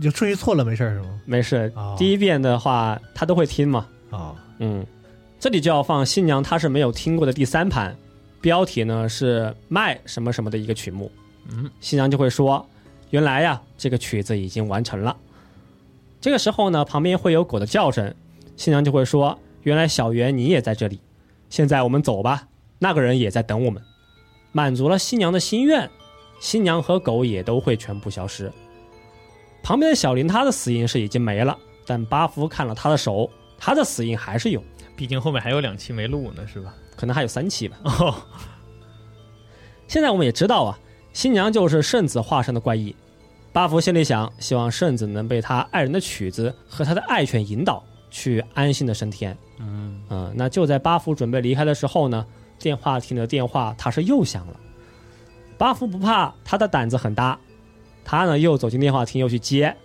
[0.00, 1.20] 就顺序错了没事儿是吗？
[1.26, 1.94] 没事哦。
[1.98, 4.86] 第一遍的话，他都会听嘛，啊，嗯，
[5.42, 7.96] 这里就要放新娘她是没有听过的第三盘，
[8.40, 11.10] 标题呢是卖什么什么的一个曲目，
[11.50, 12.64] 嗯，新娘就会说，
[13.10, 15.16] 原来呀这个曲子已经完成了。
[16.20, 18.14] 这个时候呢，旁边会有狗的叫声，
[18.56, 21.00] 新娘就会说，原来小圆你也在这里，
[21.50, 22.46] 现在我们走吧，
[22.78, 23.82] 那个人也在等我们。
[24.52, 25.90] 满足了新娘的心愿，
[26.38, 28.48] 新娘和狗也都会全部消失。
[29.60, 33.28] 旁边的小林他的死因是已经没了，但巴夫看了他的手，
[33.58, 34.62] 他的死因还是有，
[35.02, 36.72] 毕竟后面还有两期没录呢，是吧？
[36.94, 37.76] 可能还有三期吧。
[37.82, 38.14] 哦，
[39.88, 40.78] 现在我们也知道啊，
[41.12, 42.94] 新娘就是圣子化身的怪异。
[43.52, 49.36] 巴福心里想，希望圣子能被他爱人的曲子和他的爱犬引导，去安心的升天。
[49.58, 52.24] 嗯，嗯，那就在巴福准备离开的时候呢，
[52.60, 54.60] 电话亭的电话他是又响了。
[55.58, 57.36] 巴福不怕，他的胆子很大，
[58.04, 59.76] 他呢又走进电话亭又去接，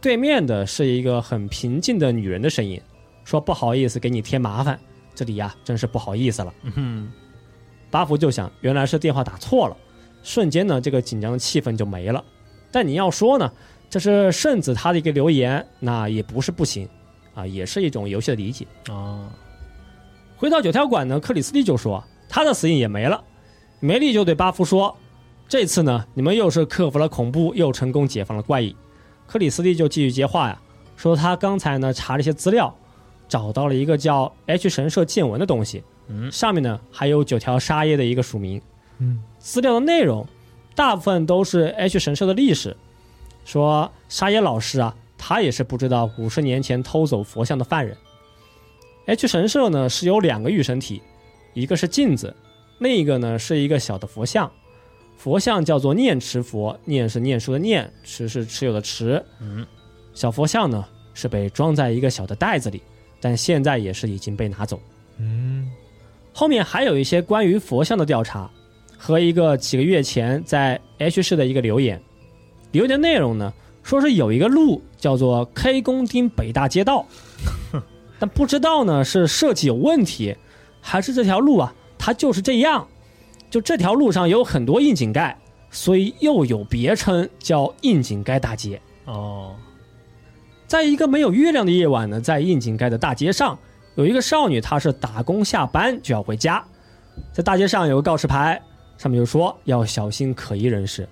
[0.00, 2.80] 对面的是一个很平静的女人的声音，
[3.24, 4.78] 说不好意思给你添麻烦，
[5.14, 6.54] 这里呀真是不好意思了。
[6.76, 7.10] 嗯，
[7.90, 9.76] 巴福就想，原来是电话打错了，
[10.22, 12.22] 瞬间呢，这个紧张的气氛就没了。
[12.70, 13.52] 但你要说呢，
[13.90, 16.88] 这是圣子他的一个留言，那也不是不行，
[17.34, 18.66] 啊，也是一种游戏的理解。
[18.88, 19.28] 哦，
[20.36, 23.22] 回到九条馆呢，克里斯蒂就说他的死因也没了。
[23.80, 24.96] 梅丽就对巴福说
[25.48, 28.74] ：“这次呢，你们又是克服了恐怖，又成功解放了怪异。”
[29.26, 30.60] 克里斯蒂就继续接话呀，
[30.96, 32.74] 说他刚才呢查了一些资料，
[33.28, 38.60] 找到了一个叫 H 神社见闻的东西，嗯，上面呢还有九条沙耶的一个署名。
[38.98, 40.26] 嗯，资料的内容
[40.74, 42.76] 大部分都是 H 神社的历史，
[43.44, 47.96] 说沙耶老师啊，他也是不知道五十年前偷走佛像的犯人。
[49.06, 51.02] H 神社呢是有两个御神体，
[51.54, 52.34] 一个是镜子，
[52.78, 54.50] 另一个呢是一个小的佛像。
[55.16, 59.24] 佛像叫做念持佛，念是念书的念，持是持有的持。
[59.40, 59.66] 嗯，
[60.14, 62.82] 小佛像呢是被装在一个小的袋子里，
[63.22, 64.78] 但现在也是已经被拿走。
[65.18, 65.70] 嗯，
[66.34, 68.50] 后面还有一些关于佛像的调查，
[68.98, 72.02] 和一个几个月前在 H 市的一个留言。
[72.72, 73.52] 留言内容呢，
[73.84, 77.06] 说是有一个路叫做 K 公町北大街道，
[78.18, 80.36] 但不知道呢是设计有问题，
[80.80, 82.86] 还是这条路啊它就是这样。
[83.50, 85.38] 就这条路上有很多窨井盖，
[85.70, 88.80] 所以又有别称叫窨井盖大街。
[89.04, 89.54] 哦，
[90.72, 93.58] 在一个没有月亮的夜晚呢，在应井盖的大街上，
[93.94, 96.64] 有一个少女，她是打工下班就要回家，
[97.30, 98.58] 在大街上有个告示牌，
[98.96, 101.06] 上面就说要小心可疑人士。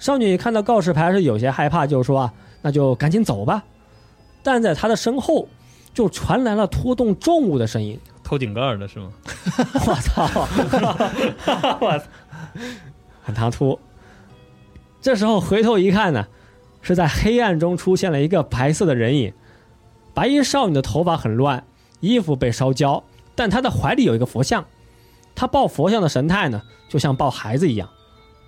[0.00, 2.32] 少女看到告示牌是有些害怕，就说啊，
[2.62, 3.62] 那就赶紧走吧。
[4.42, 5.46] 但在她的身后，
[5.92, 7.96] 就传来了拖动重物的声音。
[8.24, 9.12] 偷井盖的是吗？
[9.86, 10.26] 我操！
[11.80, 12.04] 我操，
[13.22, 13.78] 很唐突。
[15.00, 16.26] 这时候回头一看呢，
[16.84, 19.32] 是在黑暗中出现了一个白色的人影。
[20.12, 21.64] 白衣少女的头发很乱，
[21.98, 23.02] 衣服被烧焦，
[23.34, 24.64] 但她的怀里有一个佛像。
[25.34, 27.88] 她抱佛像的神态呢，就像抱孩子一样。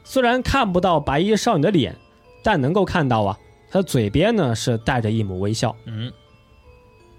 [0.05, 1.97] 虽然看不到白衣少女的脸，
[2.45, 3.37] 但能够看到啊，
[3.69, 5.75] 她的嘴边呢是带着一抹微笑。
[5.87, 6.13] 嗯，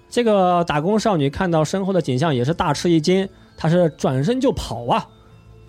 [0.10, 5.06] 这个打工少女看到身后的景象也是大吃一惊，她是转身就跑啊，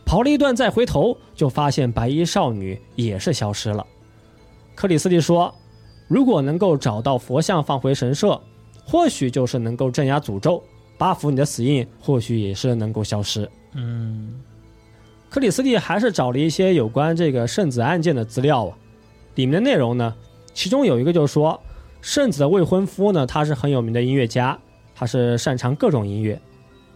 [0.04, 3.84] 跑了一段再回头，就发现白衣少女也是消失了。
[4.78, 5.52] 克里斯蒂说
[6.06, 8.40] ：“如果能够找到佛像放回神社，
[8.86, 10.62] 或许就是能够镇压诅咒，
[10.96, 14.38] 巴福你的死印或许也是能够消失。”嗯，
[15.28, 18.78] 克里斯蒂还是找了一些有关这个圣子案件的资料啊，
[19.34, 20.14] 里面的内容呢，
[20.54, 21.60] 其中有一个就是说，
[22.00, 24.56] 圣子的未婚夫呢，他是很有名的音乐家，
[24.94, 26.40] 他是擅长各种音乐，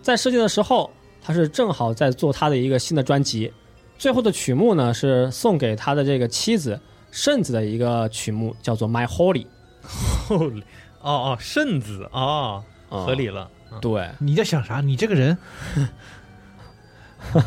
[0.01, 0.89] 在世界的时候，
[1.21, 3.53] 他是正好在做他的一个新的专辑，
[3.99, 6.79] 最后的曲目呢是送给他的这个妻子
[7.13, 9.47] 圣子的一个曲目，叫做《My Holy》。
[10.27, 10.63] Holy，
[11.03, 13.49] 哦哦，圣子哦，啊合理了。
[13.71, 14.81] 嗯对，你在想啥？
[14.81, 15.37] 你这个人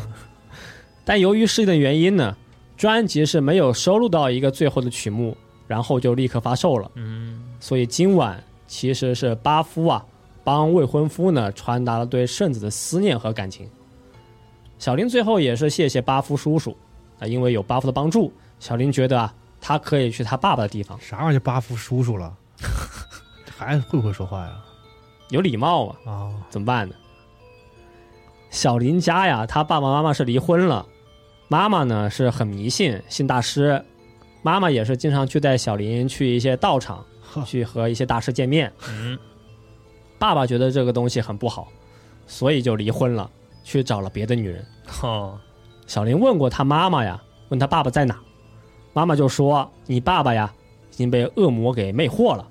[1.04, 2.36] 但由于事情的原因呢，
[2.76, 5.36] 专辑是没有收录到一个最后的曲目，
[5.68, 6.90] 然后就立刻发售了。
[6.94, 10.04] 嗯，所以今晚其实是巴夫啊
[10.42, 13.68] 帮未婚夫呢传达了对圣子的思念和感情。
[14.78, 16.76] 小林最后也是谢谢巴夫叔叔
[17.20, 19.32] 啊，因为有巴夫的帮助，小林觉得啊
[19.68, 22.32] 他可以去他爸爸的地方，啥玩意儿就巴夫叔叔了？
[23.44, 24.62] 这孩子会不会说话呀？
[25.30, 26.94] 有礼貌嘛，啊，怎么办呢？
[28.48, 30.86] 小林家呀，他爸爸妈妈是离婚了，
[31.48, 33.84] 妈妈呢是很迷信，信大师，
[34.40, 37.04] 妈妈也是经常去带小林去一些道场，
[37.44, 38.72] 去和一些大师见面。
[38.88, 39.18] 嗯，
[40.16, 41.66] 爸爸觉得这个东西很不好，
[42.28, 43.28] 所以就离婚了，
[43.64, 44.64] 去找了别的女人。
[45.02, 45.36] 哦，
[45.88, 48.16] 小林问过他妈妈呀，问他爸爸在哪，
[48.96, 50.50] 妈妈就说：“你爸爸呀，
[50.90, 52.48] 已经被恶魔给魅惑了，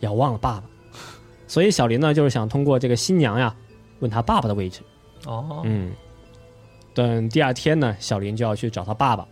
[0.00, 0.64] 要忘了爸爸。”
[1.48, 3.56] 所以小林呢，就是想通过这个新娘呀，
[4.00, 4.82] 问他爸爸的位置。
[5.24, 5.90] 哦，嗯，
[6.92, 9.26] 等第二天呢，小林就要去找他爸爸。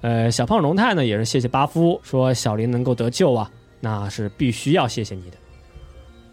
[0.00, 3.48] 呃，小胖龙太呢也是谢谢巴夫，说小林能够得救啊，
[3.78, 5.36] 那是必须要谢谢你的。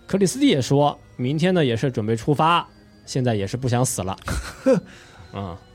[0.07, 2.67] 克里斯蒂也说明天呢也是准备出发，
[3.05, 4.17] 现在也是不想死了。
[5.31, 5.55] 啊、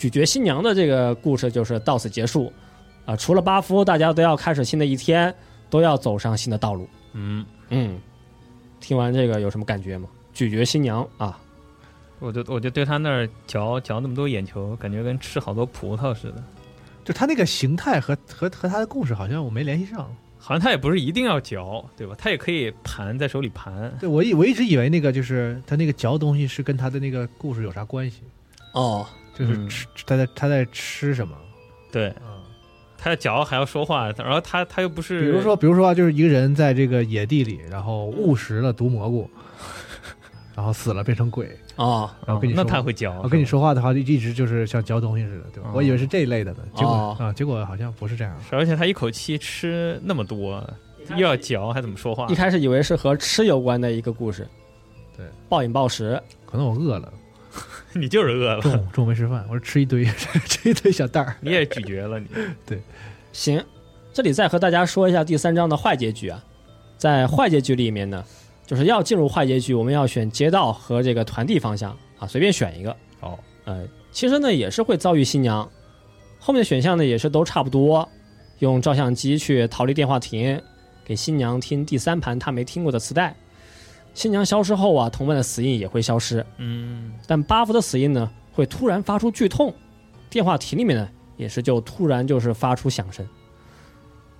[0.00, 2.50] 咀嚼新娘的这个故事就是到此结束。
[3.04, 5.34] 啊、除了巴夫，大家都要开始新的一天，
[5.68, 6.88] 都要走上新的道路。
[7.12, 8.00] 嗯，嗯，
[8.80, 10.08] 听完这个有什么感觉吗？
[10.32, 11.38] 咀嚼新娘啊，
[12.18, 16.42] 我就我就对他那儿嚼嚼那么多眼球，感觉跟吃好多葡萄似的。
[17.04, 20.10] 就他那个形态和和和他的故事好像我没联系上。
[20.38, 22.14] 好像他也不是一定要嚼，对吧？
[22.16, 23.94] 他也可以盘在手里盘。
[24.00, 28.22] 对我一我一直以为那个就是他那个嚼东西是跟他的那个故事有啥关系，
[28.72, 31.34] 哦，嗯就是吃、他在他在吃什么？
[31.90, 32.38] 对，啊？
[33.02, 39.28] 他要嚼还要说话，然后他他又不是，比如说比如说啊就是一个人在这个野地里，然后误食了毒蘑菇，
[40.54, 43.18] 然后死了变成鬼，哦，哦那然后跟你说他会嚼。
[43.22, 45.70] 我跟你，说话的话，就一直就是像嚼东西似的，对吧？
[45.70, 45.72] 哦。
[45.76, 47.16] 我以为是这一类的呢，结果、哦。
[47.18, 48.36] 啊，结果好像不是这样。
[48.50, 50.62] 而且他一口气吃那么多，
[51.16, 52.26] 又要嚼，还怎么说话？
[52.28, 52.34] 一？
[52.34, 54.46] 开始以为是和吃有关的一个故事，
[55.16, 57.10] 对，暴饮暴食，可能我饿了，
[57.94, 60.04] 你就是饿了，中午中午没吃饭，我说吃一堆
[60.46, 61.36] 吃一堆小袋儿。
[61.40, 62.26] 你也咀嚼了你。
[62.64, 62.80] 对
[63.32, 63.62] 行，
[64.12, 66.44] 这里再和大家说一下第三章的坏结局啊，
[66.96, 68.24] 在坏结局里面呢，
[68.66, 72.96] 就是要进入坏结局，我们要选街道和这个团地方向啊，随便选一个。
[73.20, 75.68] 哦，呃，其实呢也是会遭遇新娘，
[76.38, 78.08] 后面的选项呢也是都差不多，
[78.60, 80.60] 用照相机去逃离电话亭，
[81.04, 83.34] 给新娘听第三盘她没听过的磁带。
[84.14, 89.72] 新娘消失后啊，同伴的死因也会消失，嗯，但巴夫的死因呢会突然发出剧痛，
[90.28, 93.26] 电话亭里面呢也是就突然就是发出响声。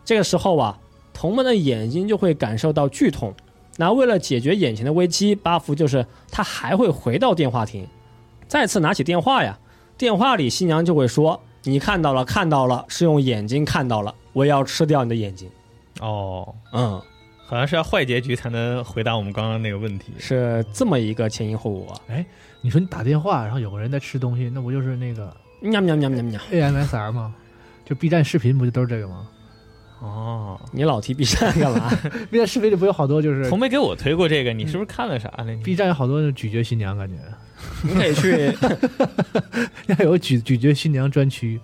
[0.05, 0.79] 这个时候啊，
[1.13, 3.33] 同伴的眼睛就会感受到剧痛。
[3.77, 7.87] 那为了解决眼前的危机，巴夫就是他还会回到电话亭，
[8.47, 9.59] 再次拿起电话呀。
[9.97, 15.49] 电话里新娘就会说：“你看到了，看到了，是用眼睛看到了，我要吃掉你的眼睛。
[16.01, 17.01] 哦，”嗯，
[17.51, 20.13] 好像是要坏结局才能回答我们刚刚那个问题。
[20.21, 22.01] 是这么一个前因后果。
[22.07, 22.25] 哎
[22.61, 27.35] 你说你打电话，然后有个人在吃东西，那不就是那个喵喵喵喵喵！AMSR 吗？
[27.85, 29.27] 就 B 站视频不就都是这个吗
[30.01, 31.91] 哦，你老提 B 站干嘛？？
[32.31, 35.45] B 站视频里不有好多就是从没给我推过这个，你是不是看了啥了？
[35.53, 37.17] 你 B 站有好多咀嚼新娘，感觉
[37.83, 38.55] 你可以去
[39.99, 41.61] 还有咀咀嚼新娘专区。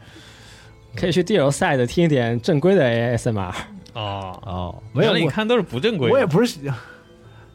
[0.97, 3.53] 可以去 D L 赛的听一点正规的 ASMR。
[3.97, 6.13] 哦，哦，没有你看都是不正规的。
[6.13, 6.59] 我也不是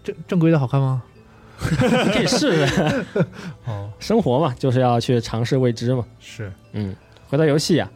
[0.03, 1.03] 正正规的好看吗？
[1.59, 3.05] 你可以试试。
[3.65, 6.03] 哦， 生活嘛，就是要去尝试未知嘛。
[6.19, 6.95] 是嗯，
[7.29, 7.87] 回到游戏啊，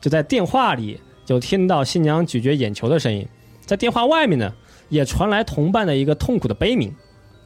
[0.00, 3.26] 就在电话里就听到新娘咀嚼眼球的声音，
[3.64, 4.52] 在电话外面呢，
[4.90, 6.94] 也传来同伴的一个痛苦的悲鸣。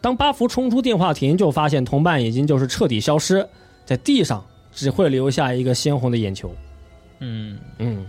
[0.00, 3.46] 当巴福冲出电话亭，就发现同伴已经就是彻底消失，
[3.84, 6.52] 在地上只会留下一个鲜红的眼球。
[7.20, 8.06] 嗯，嗯，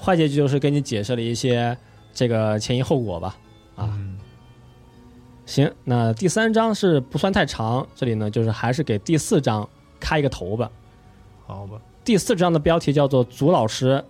[0.00, 1.76] 坏结局就是给你解释了一些
[2.12, 3.36] 这个前因后果吧。
[3.76, 4.18] 啊嗯
[5.46, 10.70] 行，那第三章是不算太长，这里呢就是还是给第四章开一个头吧。
[11.44, 14.04] 好吧，第四章的标题叫做“足老师”，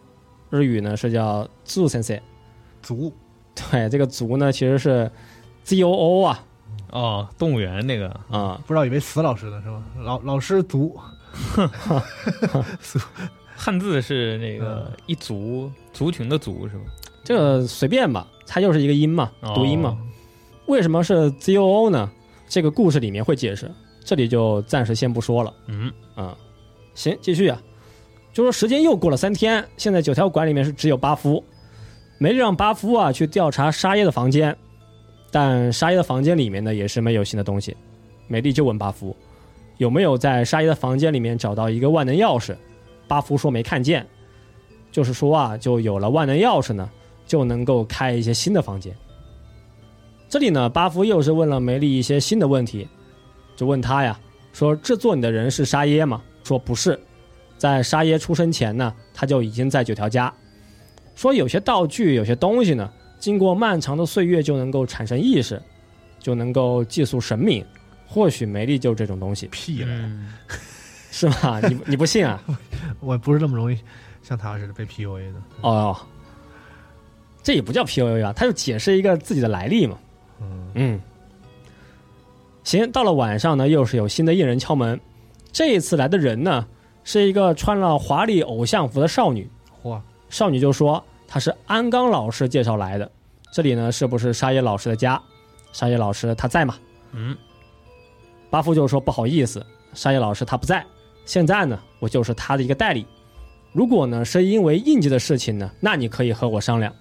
[0.50, 2.20] 日语呢是叫“足先生
[2.82, 3.10] 足”。
[3.70, 5.10] 对，这个“足”呢其实是
[5.64, 6.44] Z O O 啊
[6.90, 9.82] 哦，动物园那个，啊、不知道以为死老师呢是吧？
[9.96, 10.94] 老老师足
[13.56, 16.82] 汉字是那个一族族群的族是吧？
[17.24, 19.98] 这个随便吧，它就是一个音嘛，哦读音嘛。
[20.66, 22.10] 为什么是 Z O O 呢？
[22.48, 23.70] 这个故事里面会解释，
[24.04, 25.54] 这里就暂时先不说了。
[25.66, 26.36] 嗯，啊、
[26.94, 27.60] 行，继续啊。
[28.32, 31.44] 就说时间又过了三天，现在九条馆里面是只有巴夫，
[32.18, 34.56] 梅丽让巴夫啊去调查沙耶的房间，
[35.30, 37.76] 但沙耶的房间里面呢也是没有新的东西。
[38.28, 39.14] 美丽就问巴夫
[39.78, 42.56] 有没有在沙耶的房间里面找到一个万能钥匙，
[43.08, 44.06] 巴夫说没看见，
[44.90, 46.88] 就是说啊，就有了万能钥匙呢，
[47.26, 48.94] 就能够开一些新的房间。
[50.28, 52.86] 这里呢，巴夫又是问了梅丽一些新的问题，
[53.56, 54.18] 就问他呀，
[54.52, 56.22] 说制作你的人是沙耶吗？
[56.44, 56.98] 说不是，
[57.58, 60.32] 在沙耶出生前呢，他就已经在九条家。
[61.14, 65.60] 说有些道具、有些东西呢，经过漫长的岁月就能够产生意识，
[66.18, 67.64] 就能够寄宿神明。
[68.06, 69.86] 或许梅丽就这种东西，屁嘞！
[69.88, 70.28] 嗯
[71.12, 71.60] 是吗？
[71.68, 72.42] 你你不信啊？
[73.00, 73.76] 我不是那么容易
[74.22, 75.40] 像他似的被 PUA 的。
[75.62, 75.96] 哦，
[77.42, 79.98] 这也不叫 PUA 啊，他就解释一个自己的来历嘛。
[80.40, 81.00] 嗯，嗯，
[82.64, 84.98] 行，到了晚上呢，又是有新的艺人敲门。
[85.52, 86.66] 这一次来的人呢，
[87.02, 89.50] 是一个穿了华丽偶像服的少女。
[89.82, 93.10] 嚯，少女就说她是安刚老师介绍来的。
[93.52, 95.20] 这里呢，是不是沙耶老师的家？
[95.72, 96.76] 沙耶老师他在吗？
[97.12, 97.36] 嗯，
[98.48, 100.84] 巴夫就说不好意思，沙耶老师他不在。
[101.24, 103.06] 现在呢，我就是他的一个代理。
[103.72, 106.92] 如果呢是因为印记的事情呢，那你可以和我商量。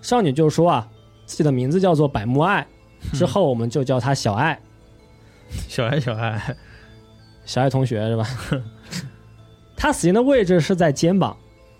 [0.00, 0.88] 少女就说啊，
[1.26, 2.66] 自己的名字叫做百慕爱，
[3.12, 4.60] 之后我们就叫她小爱。
[5.68, 6.56] 小爱小爱，
[7.44, 8.26] 小爱同学是吧？
[9.76, 11.36] 他死因的位置是在肩膀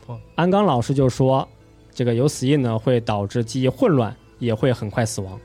[0.07, 0.19] 哦。
[0.35, 1.49] 安刚老师就说，
[1.95, 5.39] 这个有死印呢会导致记忆混乱，也会很快死亡。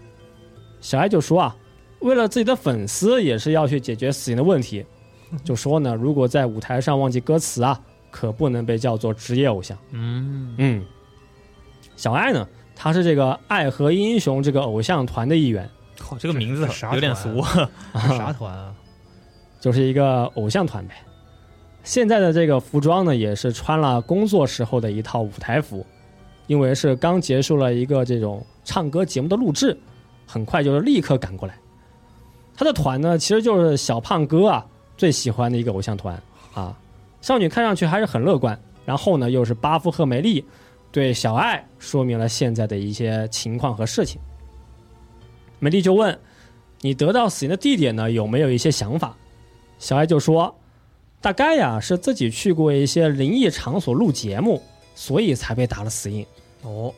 [0.82, 1.55] 小爱就说啊，
[1.99, 4.84] 为了自己的粉丝，也是要去解决死因的问题。
[5.43, 7.80] 就说呢，如果在舞台上忘记歌词啊，
[8.20, 9.78] 可不能被叫做职业偶像。
[9.91, 10.84] 嗯嗯，
[11.95, 17.43] 小爱呢，他是这个爱和英雄这个偶像团的一员，靠，这个名字啥有点俗。
[17.93, 18.74] 这 啥团啊？
[19.59, 20.95] 就是一个偶像团呗。
[21.84, 25.86] 现在的这个服装呢，也是穿了工作时候的一套舞台服，
[26.47, 29.78] 因为是刚结束了一个这种唱歌节目的录制，
[30.26, 31.55] 很快就是立刻赶过来。
[32.55, 34.65] 他的团呢，其实就是小胖哥啊
[34.97, 36.20] 最喜欢的一个偶像团
[36.55, 36.76] 啊。
[37.22, 40.45] 少女看上去还是很乐观，然后呢，又是巴夫和梅丽
[40.91, 44.20] 对小爱说明了现在的一些情况和事情。
[45.59, 46.18] 梅丽就问
[46.82, 49.15] ：“你得到死因的地点呢，有没有一些想法？”
[49.80, 50.55] 小爱就说
[51.20, 54.61] ：“大概呀是自己去过一些灵异场所录节目，
[54.95, 56.26] 所以才被打了死印。
[56.61, 56.93] 哦，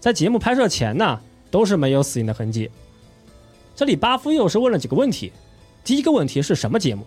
[0.00, 2.70] 在节目拍摄前呢，都是没有死印的痕迹。”
[3.74, 5.30] 这里巴夫又是问了几个问题。
[5.84, 7.04] 第一个问题是什么节目？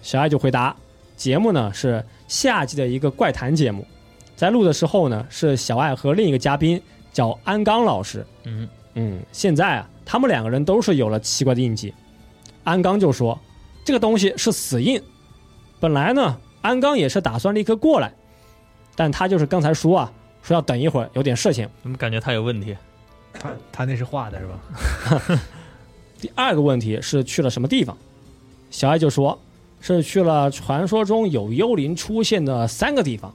[0.00, 0.74] 小爱就回答：
[1.18, 3.84] 节目呢是夏季的一个怪谈节目，
[4.36, 6.80] 在录的时候呢是小爱和另一个嘉宾
[7.12, 8.24] 叫安刚老师。
[8.44, 11.92] 嗯嗯，现在啊，他们两个人都是有了奇怪的印记。
[12.62, 13.38] 安刚就说，
[13.84, 15.02] 这个东西是死印。
[15.80, 18.12] 本来呢，安刚也是打算立刻过来，
[18.94, 20.12] 但他就是刚才说啊，
[20.42, 21.68] 说要等一会儿，有点事情。
[21.82, 22.76] 怎么感觉他有问题？
[23.32, 25.40] 他他那是画的是吧？
[26.20, 27.96] 第二个问题是去了什么地方？
[28.70, 29.40] 小爱就说，
[29.80, 33.32] 是去了传说中有幽灵出现的三个地方。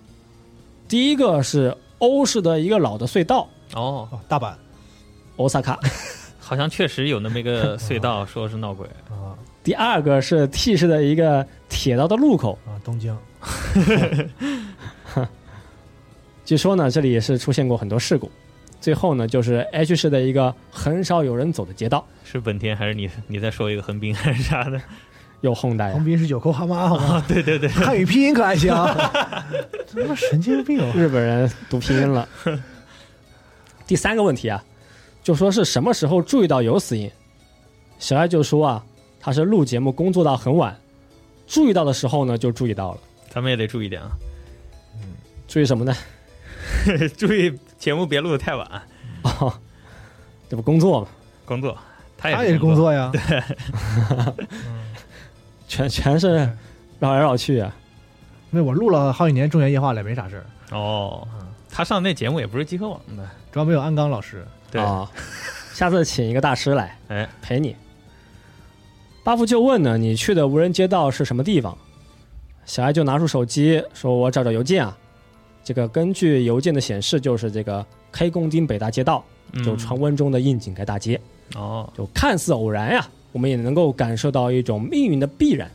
[0.88, 4.54] 第一个是欧式的一个老的隧道，哦，哦，大阪
[5.38, 5.80] 欧萨卡。
[6.40, 8.86] 好像确实有那么一个 隧道，说是闹鬼。
[9.10, 9.34] 啊
[9.64, 12.60] 第二个是 T 市的一个铁道的路口。
[12.66, 13.18] 啊，东京
[16.44, 18.30] 据说呢，这里也是出现过很多事故。
[18.82, 24.82] 最后呢，就是 H 市的一个很少有人走的街道，是本田还是你你再说一个横滨还是啥的？
[25.44, 27.24] 有轰带横滨是九扣哈妈好吗？
[27.28, 28.70] 对对对，汉语拼音可还行？
[29.94, 30.80] 这 他妈神经病！
[30.94, 32.28] 日本人读拼音了。
[33.86, 34.64] 第三个问题啊，
[35.22, 37.12] 就说是什么时候注意到有死因？
[38.00, 38.82] 小爱就说啊，
[39.20, 40.74] 他是录节目工作到很晚，
[41.46, 43.00] 注意到的时候呢就注意到了。
[43.30, 44.12] 咱们也得注意点啊，
[45.46, 45.94] 注意什么呢？
[47.18, 48.82] 注意节目别录的太晚。
[49.24, 49.54] 哦，
[50.48, 51.08] 这不工作吗？
[51.44, 51.78] 工作，
[52.18, 53.12] 他也他也是工，作呀。
[55.74, 56.38] 全全是
[57.00, 57.76] 绕来绕去啊。
[58.52, 60.46] 那我录了好几年《中原夜话》了，也没啥事儿，
[60.78, 61.28] 哦，
[61.68, 64.46] 他上那节目也不是集合网的，主要没有安刚老师。
[64.70, 65.10] 对，啊，
[65.74, 67.76] 下次请一个大师来哎，陪你。
[69.24, 71.76] 巴夫就问呢，你去的无人街道是什么地方？
[72.66, 74.96] 小艾就拿出手机说：“我找找邮件啊。”
[75.66, 81.20] 这个根据邮件的显示，就是这个黑宫丁北大街道，嗯就传闻中的应景盖大街。
[81.56, 85.70] 哦，就看似偶然呀，我们也能够感受到一种命运的必然。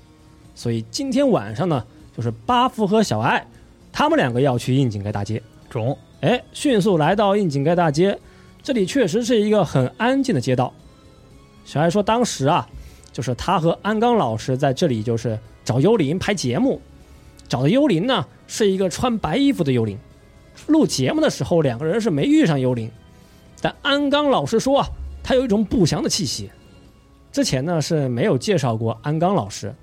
[0.55, 1.85] 所以今天晚上呢，
[2.17, 3.47] 就是巴夫和小艾
[3.93, 5.43] 他们两个要去应景盖大街。
[5.69, 8.19] 中哎，迅速来到应景盖大街，
[8.63, 10.73] 这里确实是一个很安静的街道。
[11.65, 12.67] 小艾说，当时啊，
[13.13, 16.81] 就是他和安刚老师在这里就是找幽灵拍节目，
[17.47, 19.99] 找的幽灵呢是一个穿白衣服的幽灵。
[20.67, 22.91] 录节目的时候，两个人是没遇上幽灵，
[23.61, 24.89] 但安刚老师说啊，
[25.23, 26.51] 他有一种不祥的气息。
[27.31, 29.75] 之前呢是没有介绍过安刚老师，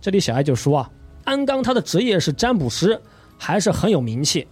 [0.00, 0.90] 这里小艾就说啊，
[1.24, 3.00] 安刚他的职业是占卜师，
[3.38, 4.46] 还是很有名气。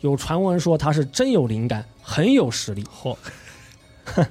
[0.00, 2.84] 有传闻说他是真有灵感，很有实力。
[2.84, 3.16] 嚯，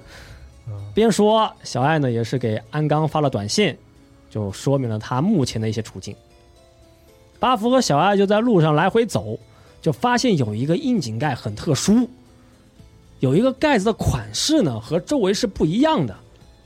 [0.93, 3.75] 边说，小艾呢也是给安刚发了短信，
[4.29, 6.13] 就说明了他目前的一些处境。
[7.39, 9.39] 巴福和小艾就在路上来回走，
[9.81, 12.07] 就发现有一个窨井盖很特殊，
[13.19, 16.13] 有一个盖子的款式呢和周围是不一样的，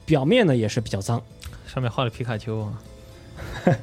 [0.05, 1.21] 表面呢也是比较脏。
[1.67, 2.79] 上面画了皮卡丘啊，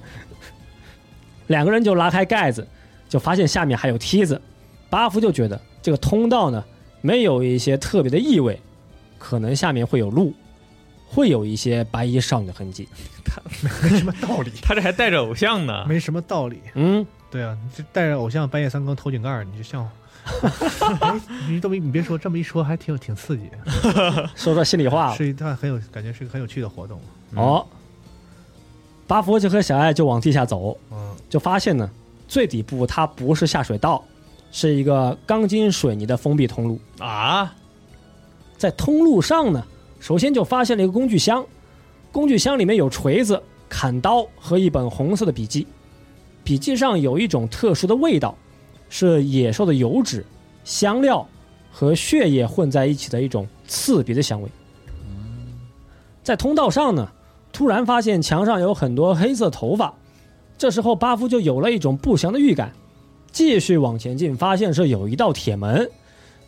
[1.49, 2.67] 两个人就拉开盖子，
[3.09, 4.41] 就发现下面还有梯子。
[4.89, 6.65] 巴夫就觉得这个通道呢
[7.01, 8.61] 没有一些特别的异味，
[9.19, 10.33] 可能下面会有路，
[11.07, 12.89] 会有一些白衣少女的痕迹。
[13.25, 13.41] 他
[13.83, 15.85] 没什么道理，他这还带着偶像呢。
[15.87, 16.61] 没什么道理。
[16.75, 19.89] 嗯，对啊，你这带着偶像半夜三更偷井盖，你就像，
[21.01, 23.51] 哎，你都没你别说，这么一说还挺有挺刺激，
[24.35, 27.01] 说说心里话是一段很有感觉是一个很有趣的活动。
[27.35, 27.67] 哦。
[29.07, 31.91] 巴佛就和小爱就往地下走，嗯，就发现呢，
[32.27, 34.03] 最底部它不是下水道，
[34.51, 36.81] 是一个钢筋水泥的封闭通路。
[36.99, 37.53] 啊，
[38.57, 39.63] 在通路上呢，
[40.01, 41.45] 首先就发现了一个工具箱，
[42.11, 45.67] 工具箱里面有锤子、砍刀和一本红色的笔记，
[46.43, 48.35] 笔记上有一种特殊的味道，
[48.95, 50.23] 是野兽的油脂、
[50.65, 51.27] 香料
[51.71, 54.49] 和血液混在一起的一种刺鼻的香味。
[56.23, 57.11] 在通道上呢，
[57.55, 59.95] 突然发现墙上有很多黑色头发，
[60.59, 62.71] 这时候巴夫就有了一种不祥的预感，
[63.33, 65.91] 继续往前进，发现是有一道铁门，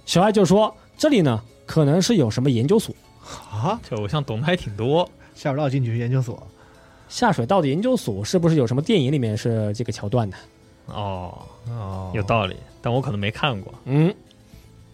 [0.04, 2.94] 小艾就说这里呢可能是有什么研究所。
[3.50, 5.08] 啊，这偶像懂得还挺多。
[5.34, 6.46] 下水道进去研究所，
[7.08, 10.36] 下水道的研究所是不是有什么电影里面是这个桥段的？
[10.86, 13.72] 哦，哦，有道理，但我可能没看过。
[13.84, 14.14] 嗯，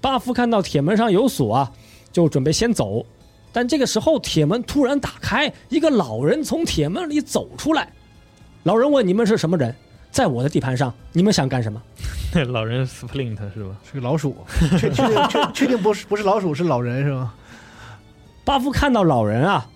[0.01, 1.73] 巴夫看到铁门上有锁啊，
[2.13, 3.05] 就准备先走，
[3.53, 7.93] 但这个时候铁门突然打开，一个老人从铁门里走出来。
[8.65, 9.75] 老人问：“你们是什么人？
[10.11, 11.81] 在我的地盘上，你们想干什么
[12.35, 13.77] 那 老人 Splint 是吧？
[13.85, 14.37] 是个老鼠，
[14.79, 17.33] 确确定确确定不是不是老鼠是老人是吗？？”
[18.45, 19.67] 巴夫看到老人啊，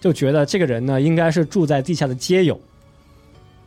[0.00, 2.58] 就觉得这个人呢应该是住在地下的街友。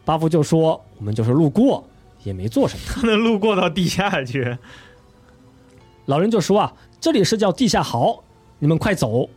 [0.04, 1.84] 巴夫就说：“我们就是路过，
[2.26, 4.58] 也没做什么。”他能路过到地下去？
[6.08, 8.22] 老人就说啊，这里是叫地下壕，
[8.60, 9.30] 你们快走。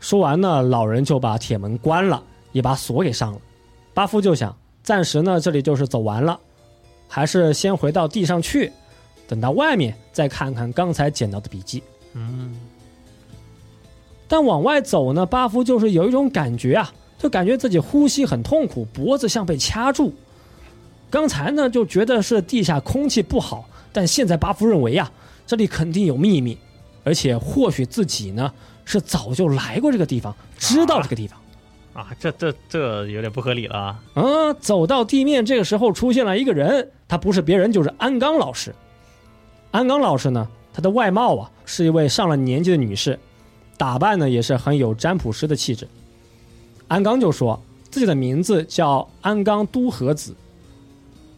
[0.00, 2.22] 说完呢，老人就把铁门关了，
[2.52, 3.38] 也把锁给上了。
[3.94, 6.38] 巴夫就想，暂时呢这里就是走完了，
[7.08, 8.72] 还是先回到地上去，
[9.26, 11.82] 等到外面再看看刚才捡到的笔记。
[12.14, 12.54] 嗯，
[14.28, 20.12] 但往外走呢，巴夫就是有一种感觉啊，就感觉自己呼吸很痛苦，脖子像被掐住。
[21.08, 25.10] 刚才呢就觉得是地下空气不好，但现在巴夫认为呀、
[25.46, 26.58] 这里肯定有秘密，
[27.04, 28.52] 而且或许自己呢
[28.84, 31.38] 是早就来过这个地方，知道这个地方。
[31.94, 34.02] 啊，这这这有点不合理了啊。
[34.14, 38.74] 啊，走到地面，这个时候出现了一个人，他不是别人，就是安刚老师。
[39.70, 43.18] 安刚老师呢，她的外貌啊是一位上了年纪的女士，
[43.78, 45.88] 打扮呢也是很有占卜师的气质。
[46.88, 47.58] 安刚就说
[47.90, 50.34] 自己的名字叫安刚都和子。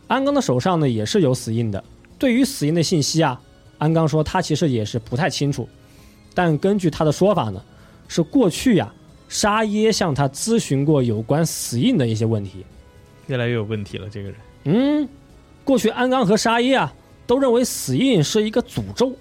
[0.08, 1.82] 安刚的手上呢也是有死印的，
[2.18, 3.40] 对于死印的信息啊，
[3.78, 5.68] 安刚说他其实也是不太清楚，
[6.34, 7.62] 但根据他的说法呢，
[8.08, 8.92] 是过去呀、
[9.28, 12.64] 沙耶向他咨询过有关死印的一些问题。
[13.26, 14.38] 越来越有问题了，这个人。
[14.64, 15.08] 嗯，
[15.62, 16.92] 过去安刚和沙耶啊
[17.26, 19.12] 都认为死印是一个诅咒，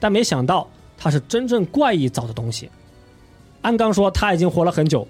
[0.00, 0.66] 但没想到
[0.96, 2.70] 它是真正怪异造的东西。
[3.60, 5.06] 安刚说他已经活了很久，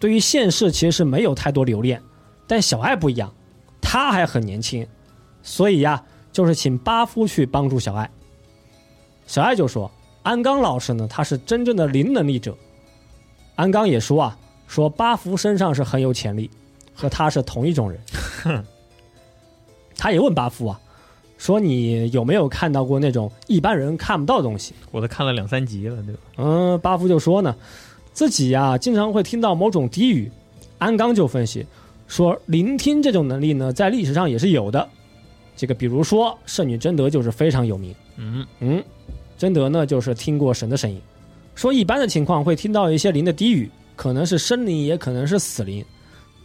[0.00, 2.02] 对于现世其实是没有太多留恋，
[2.48, 3.32] 但小爱不一样，
[3.82, 4.86] 他还很年轻，
[5.42, 6.02] 所以呀，
[6.32, 8.10] 就是请巴夫去帮助小爱。
[9.26, 9.90] 小爱就说，
[10.22, 12.56] 安刚老师呢，他是真正的零能力者。
[13.56, 16.50] 安刚也说啊，说巴夫身上是很有潜力，
[16.94, 18.64] 和他是同一种人。
[19.96, 20.80] 他也问巴夫啊，
[21.36, 24.74] 说你有没有看到过那种一般人看不到的东西？
[24.90, 26.20] 我都看了两三集了，对吧？
[26.38, 27.54] 嗯，巴夫就说呢，
[28.12, 30.32] 自己呀、经常会听到某种低语。
[30.78, 31.64] 安刚就分析
[32.12, 34.86] 说，聆听这种能力呢，在历史上也是有的。
[35.56, 37.94] 这个比如说圣女贞德就是非常有名。
[38.18, 38.84] 嗯，嗯，
[39.38, 41.00] 贞德呢就是听过神的声音，
[41.54, 45.82] 说一般的情况会听到一些灵的低语，可能是生灵，也可能是死灵。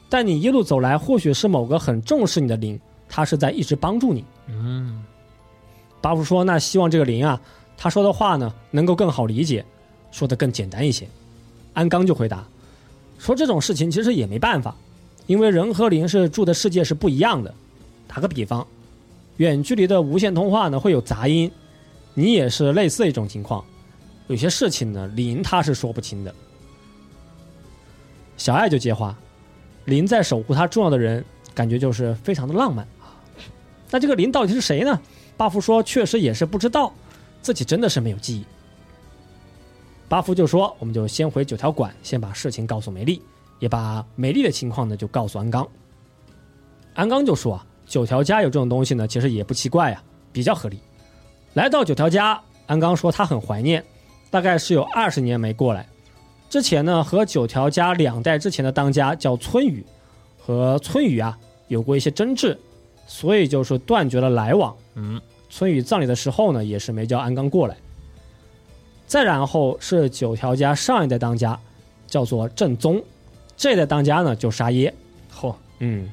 [0.07, 4.23] 但你一路走来，或许是某个很重视你的灵，他是在一直帮助你。
[4.47, 5.03] 嗯，
[5.99, 7.41] 巴夫说：“那希望这个灵啊，
[7.75, 9.65] 他说的话呢能够更好理解，
[10.11, 11.05] 说的更简单一些。”
[11.75, 12.47] 安刚就回答
[13.17, 14.73] 说：“这种事情其实也没办法，
[15.27, 17.53] 因为人和灵是住的世界是不一样的。
[18.07, 18.65] 打个比方，
[19.37, 21.51] 远距离的无线通话呢会有杂音，
[22.13, 23.63] 你也是类似一种情况。
[24.27, 26.33] 有些事情呢，灵他是说不清的。”
[28.37, 29.17] 小爱就接话
[29.85, 31.23] ：“灵在守护他重要的人，
[31.53, 33.11] 感觉就是非常的浪漫啊。
[33.89, 34.99] 那这个灵到底是谁呢？”
[35.35, 36.93] 巴夫说：“确实也是不知道，
[37.41, 38.45] 自己真的是没有记忆。”
[40.09, 43.21] 巴夫就说：“我们就先回九条馆，先把事情告诉梅丽，
[43.59, 45.67] 也把美丽的情况呢就告诉安刚。”
[46.95, 50.79] 安刚就说：“啊，九条家有这种东西呢，其实也不奇怪呀，比较合理。”
[51.53, 53.83] 来到九条家，安刚说他很怀念，
[54.29, 55.87] 大概是有二十年没过来。
[56.49, 59.85] 之前呢，和九条家两代之前的当家叫村雨，
[60.37, 61.37] 和村雨啊
[61.67, 62.57] 有过一些争执，
[63.05, 64.75] 所以就是断绝了来往。
[64.95, 67.75] 嗯，村雨葬礼的时候呢，也是没叫安刚过来。
[69.05, 71.59] 再然后是九条家上一代当家，
[72.07, 73.03] 叫做正宗，
[73.57, 74.93] 这代当家呢就沙耶。
[75.33, 76.09] 嚯，嗯，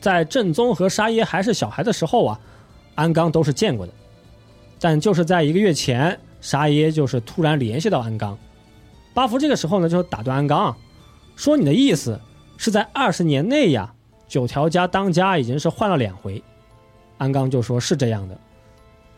[0.00, 2.40] 在正宗和沙耶还是小孩的时候啊，
[2.96, 3.92] 安刚都是见过的，
[4.78, 8.36] 但就是在一个月前，沙耶就是突然联系到安刚，
[9.14, 10.76] 巴福这个时候呢就打断安刚啊，
[11.36, 12.20] 说你的意思
[12.56, 13.94] 是在二十年内呀，
[14.26, 16.42] 九条家当家已经是换了两回，
[17.16, 18.36] 安刚就说是这样的，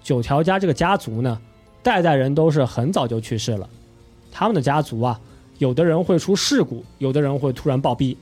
[0.03, 1.41] 九条家这个家族呢。
[1.83, 3.67] 代代人都是很早就去世了，
[4.31, 5.19] 他们的家族啊，
[5.61, 8.17] 有的人会出事故，有的人会突然暴毙，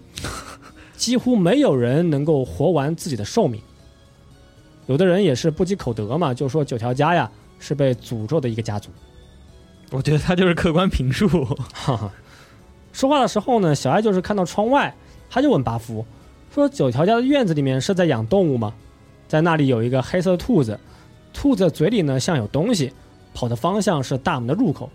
[0.96, 3.62] 几乎没有人能够活完自己的寿命。
[4.86, 7.30] 有的人也是不积口德嘛，就说九条家呀
[7.60, 8.90] 是被诅咒的一个家族。
[9.92, 11.28] 我觉得他就是客观评述。
[11.72, 12.12] 哈哈，
[12.92, 14.92] 说话的时候呢，小爱就是看到窗外，
[15.30, 16.04] 他就问巴夫
[16.52, 18.74] 说：“九条家的院子里面是在养动物吗？
[19.28, 20.76] 在那里有一个黑色的兔子，
[21.32, 22.92] 兔子嘴里呢像有东西。”
[23.32, 24.90] 跑的方向是大门的入口，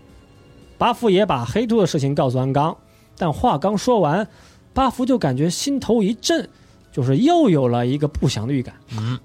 [0.76, 2.76] 巴福也把黑兔的事情告诉安刚，
[3.16, 4.26] 但话刚说完，
[4.72, 6.48] 巴福就感觉心头一震，
[6.90, 8.74] 就是又有了一个不祥的预感。
[8.96, 9.18] 嗯，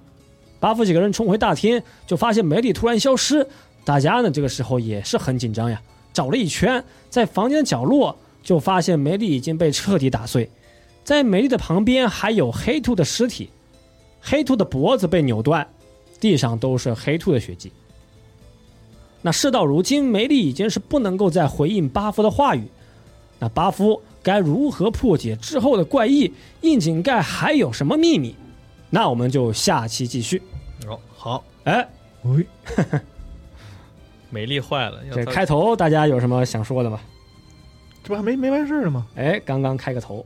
[0.60, 3.48] 巴福几个人冲回大厅，就发现梅丽突然消失，
[3.84, 5.82] 大家呢这个时候也是很紧张呀，
[6.14, 10.50] 找了一圈，在房间角落就发现梅丽已经被彻底打碎，
[11.04, 13.50] 在梅丽的旁边还有黑兔的尸体，
[14.22, 15.68] 黑兔的脖子被扭断，
[16.20, 17.72] 地上都是黑兔的血迹。
[19.22, 22.64] 那事到如今，梅丽已经是不能够再回应巴夫的话语。
[23.40, 26.34] 那巴夫该如何破解之后的怪异？
[26.62, 28.36] 窨井盖还有什么秘密？
[28.90, 30.42] 那我们就下期继续。
[30.88, 31.88] 哦，好，哎，
[32.24, 32.46] 喂，
[34.30, 35.02] 美丽坏了。
[35.14, 37.00] 这开头大家有什么想说的吗？
[38.04, 39.06] 这不还没没完事儿呢吗？
[39.16, 40.26] 哎，刚刚开个头，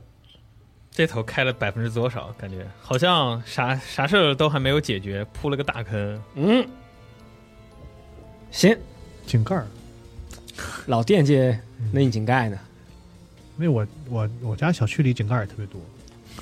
[0.90, 2.32] 这头开了百分之多少？
[2.38, 6.22] 感觉好像啥啥事儿都还没有解决，铺了个大坑。
[6.36, 6.66] 嗯，
[8.54, 8.78] 行，
[9.26, 9.66] 井盖儿，
[10.86, 11.52] 老惦记
[11.92, 12.56] 那窨井盖呢？
[13.58, 15.80] 因为我我我家小区里井盖也特别多，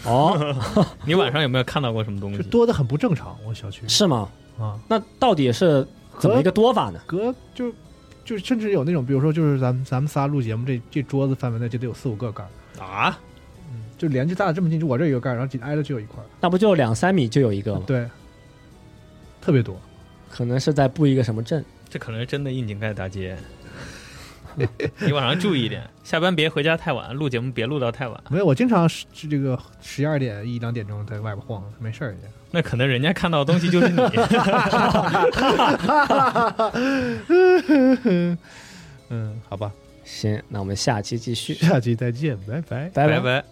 [0.05, 0.55] 哦，
[1.07, 2.37] 你晚上有没有看到过什么东西？
[2.37, 3.35] 就多的很不正常。
[3.47, 4.29] 我小区是吗？
[4.59, 5.89] 啊，那到底是
[6.19, 7.01] 怎么一个多法呢？
[7.07, 7.73] 隔就
[8.27, 12.45] 就甚至有那种，比如说就是咱们咱们仨录节目，这这桌子范围内就得有四五个盖
[12.79, 13.19] 儿，啊？
[13.71, 17.83] 嗯，就连着搭的这么近，就我这有一个盖儿，然后紧挨着就有一块儿，那不就两三米就有一个吗？
[17.87, 18.07] 对，
[19.41, 19.75] 特别多。
[20.31, 21.65] 可能是在布一个什么阵。
[21.93, 23.37] 这可能是真的窨井盖大街。
[24.99, 28.19] 你晚上注意一点，下班别回家太晚，录节目别录到太晚。
[28.31, 32.19] 没有，我经常是是这个十一二点一两点钟在外边晃，没事儿也。
[32.51, 33.97] 那可能人家看到的东西就是你。
[39.11, 39.71] 嗯，好吧，
[40.05, 42.89] 行，那我们下期继续，下期再见，拜拜。
[42.91, 43.52] 拜拜拜。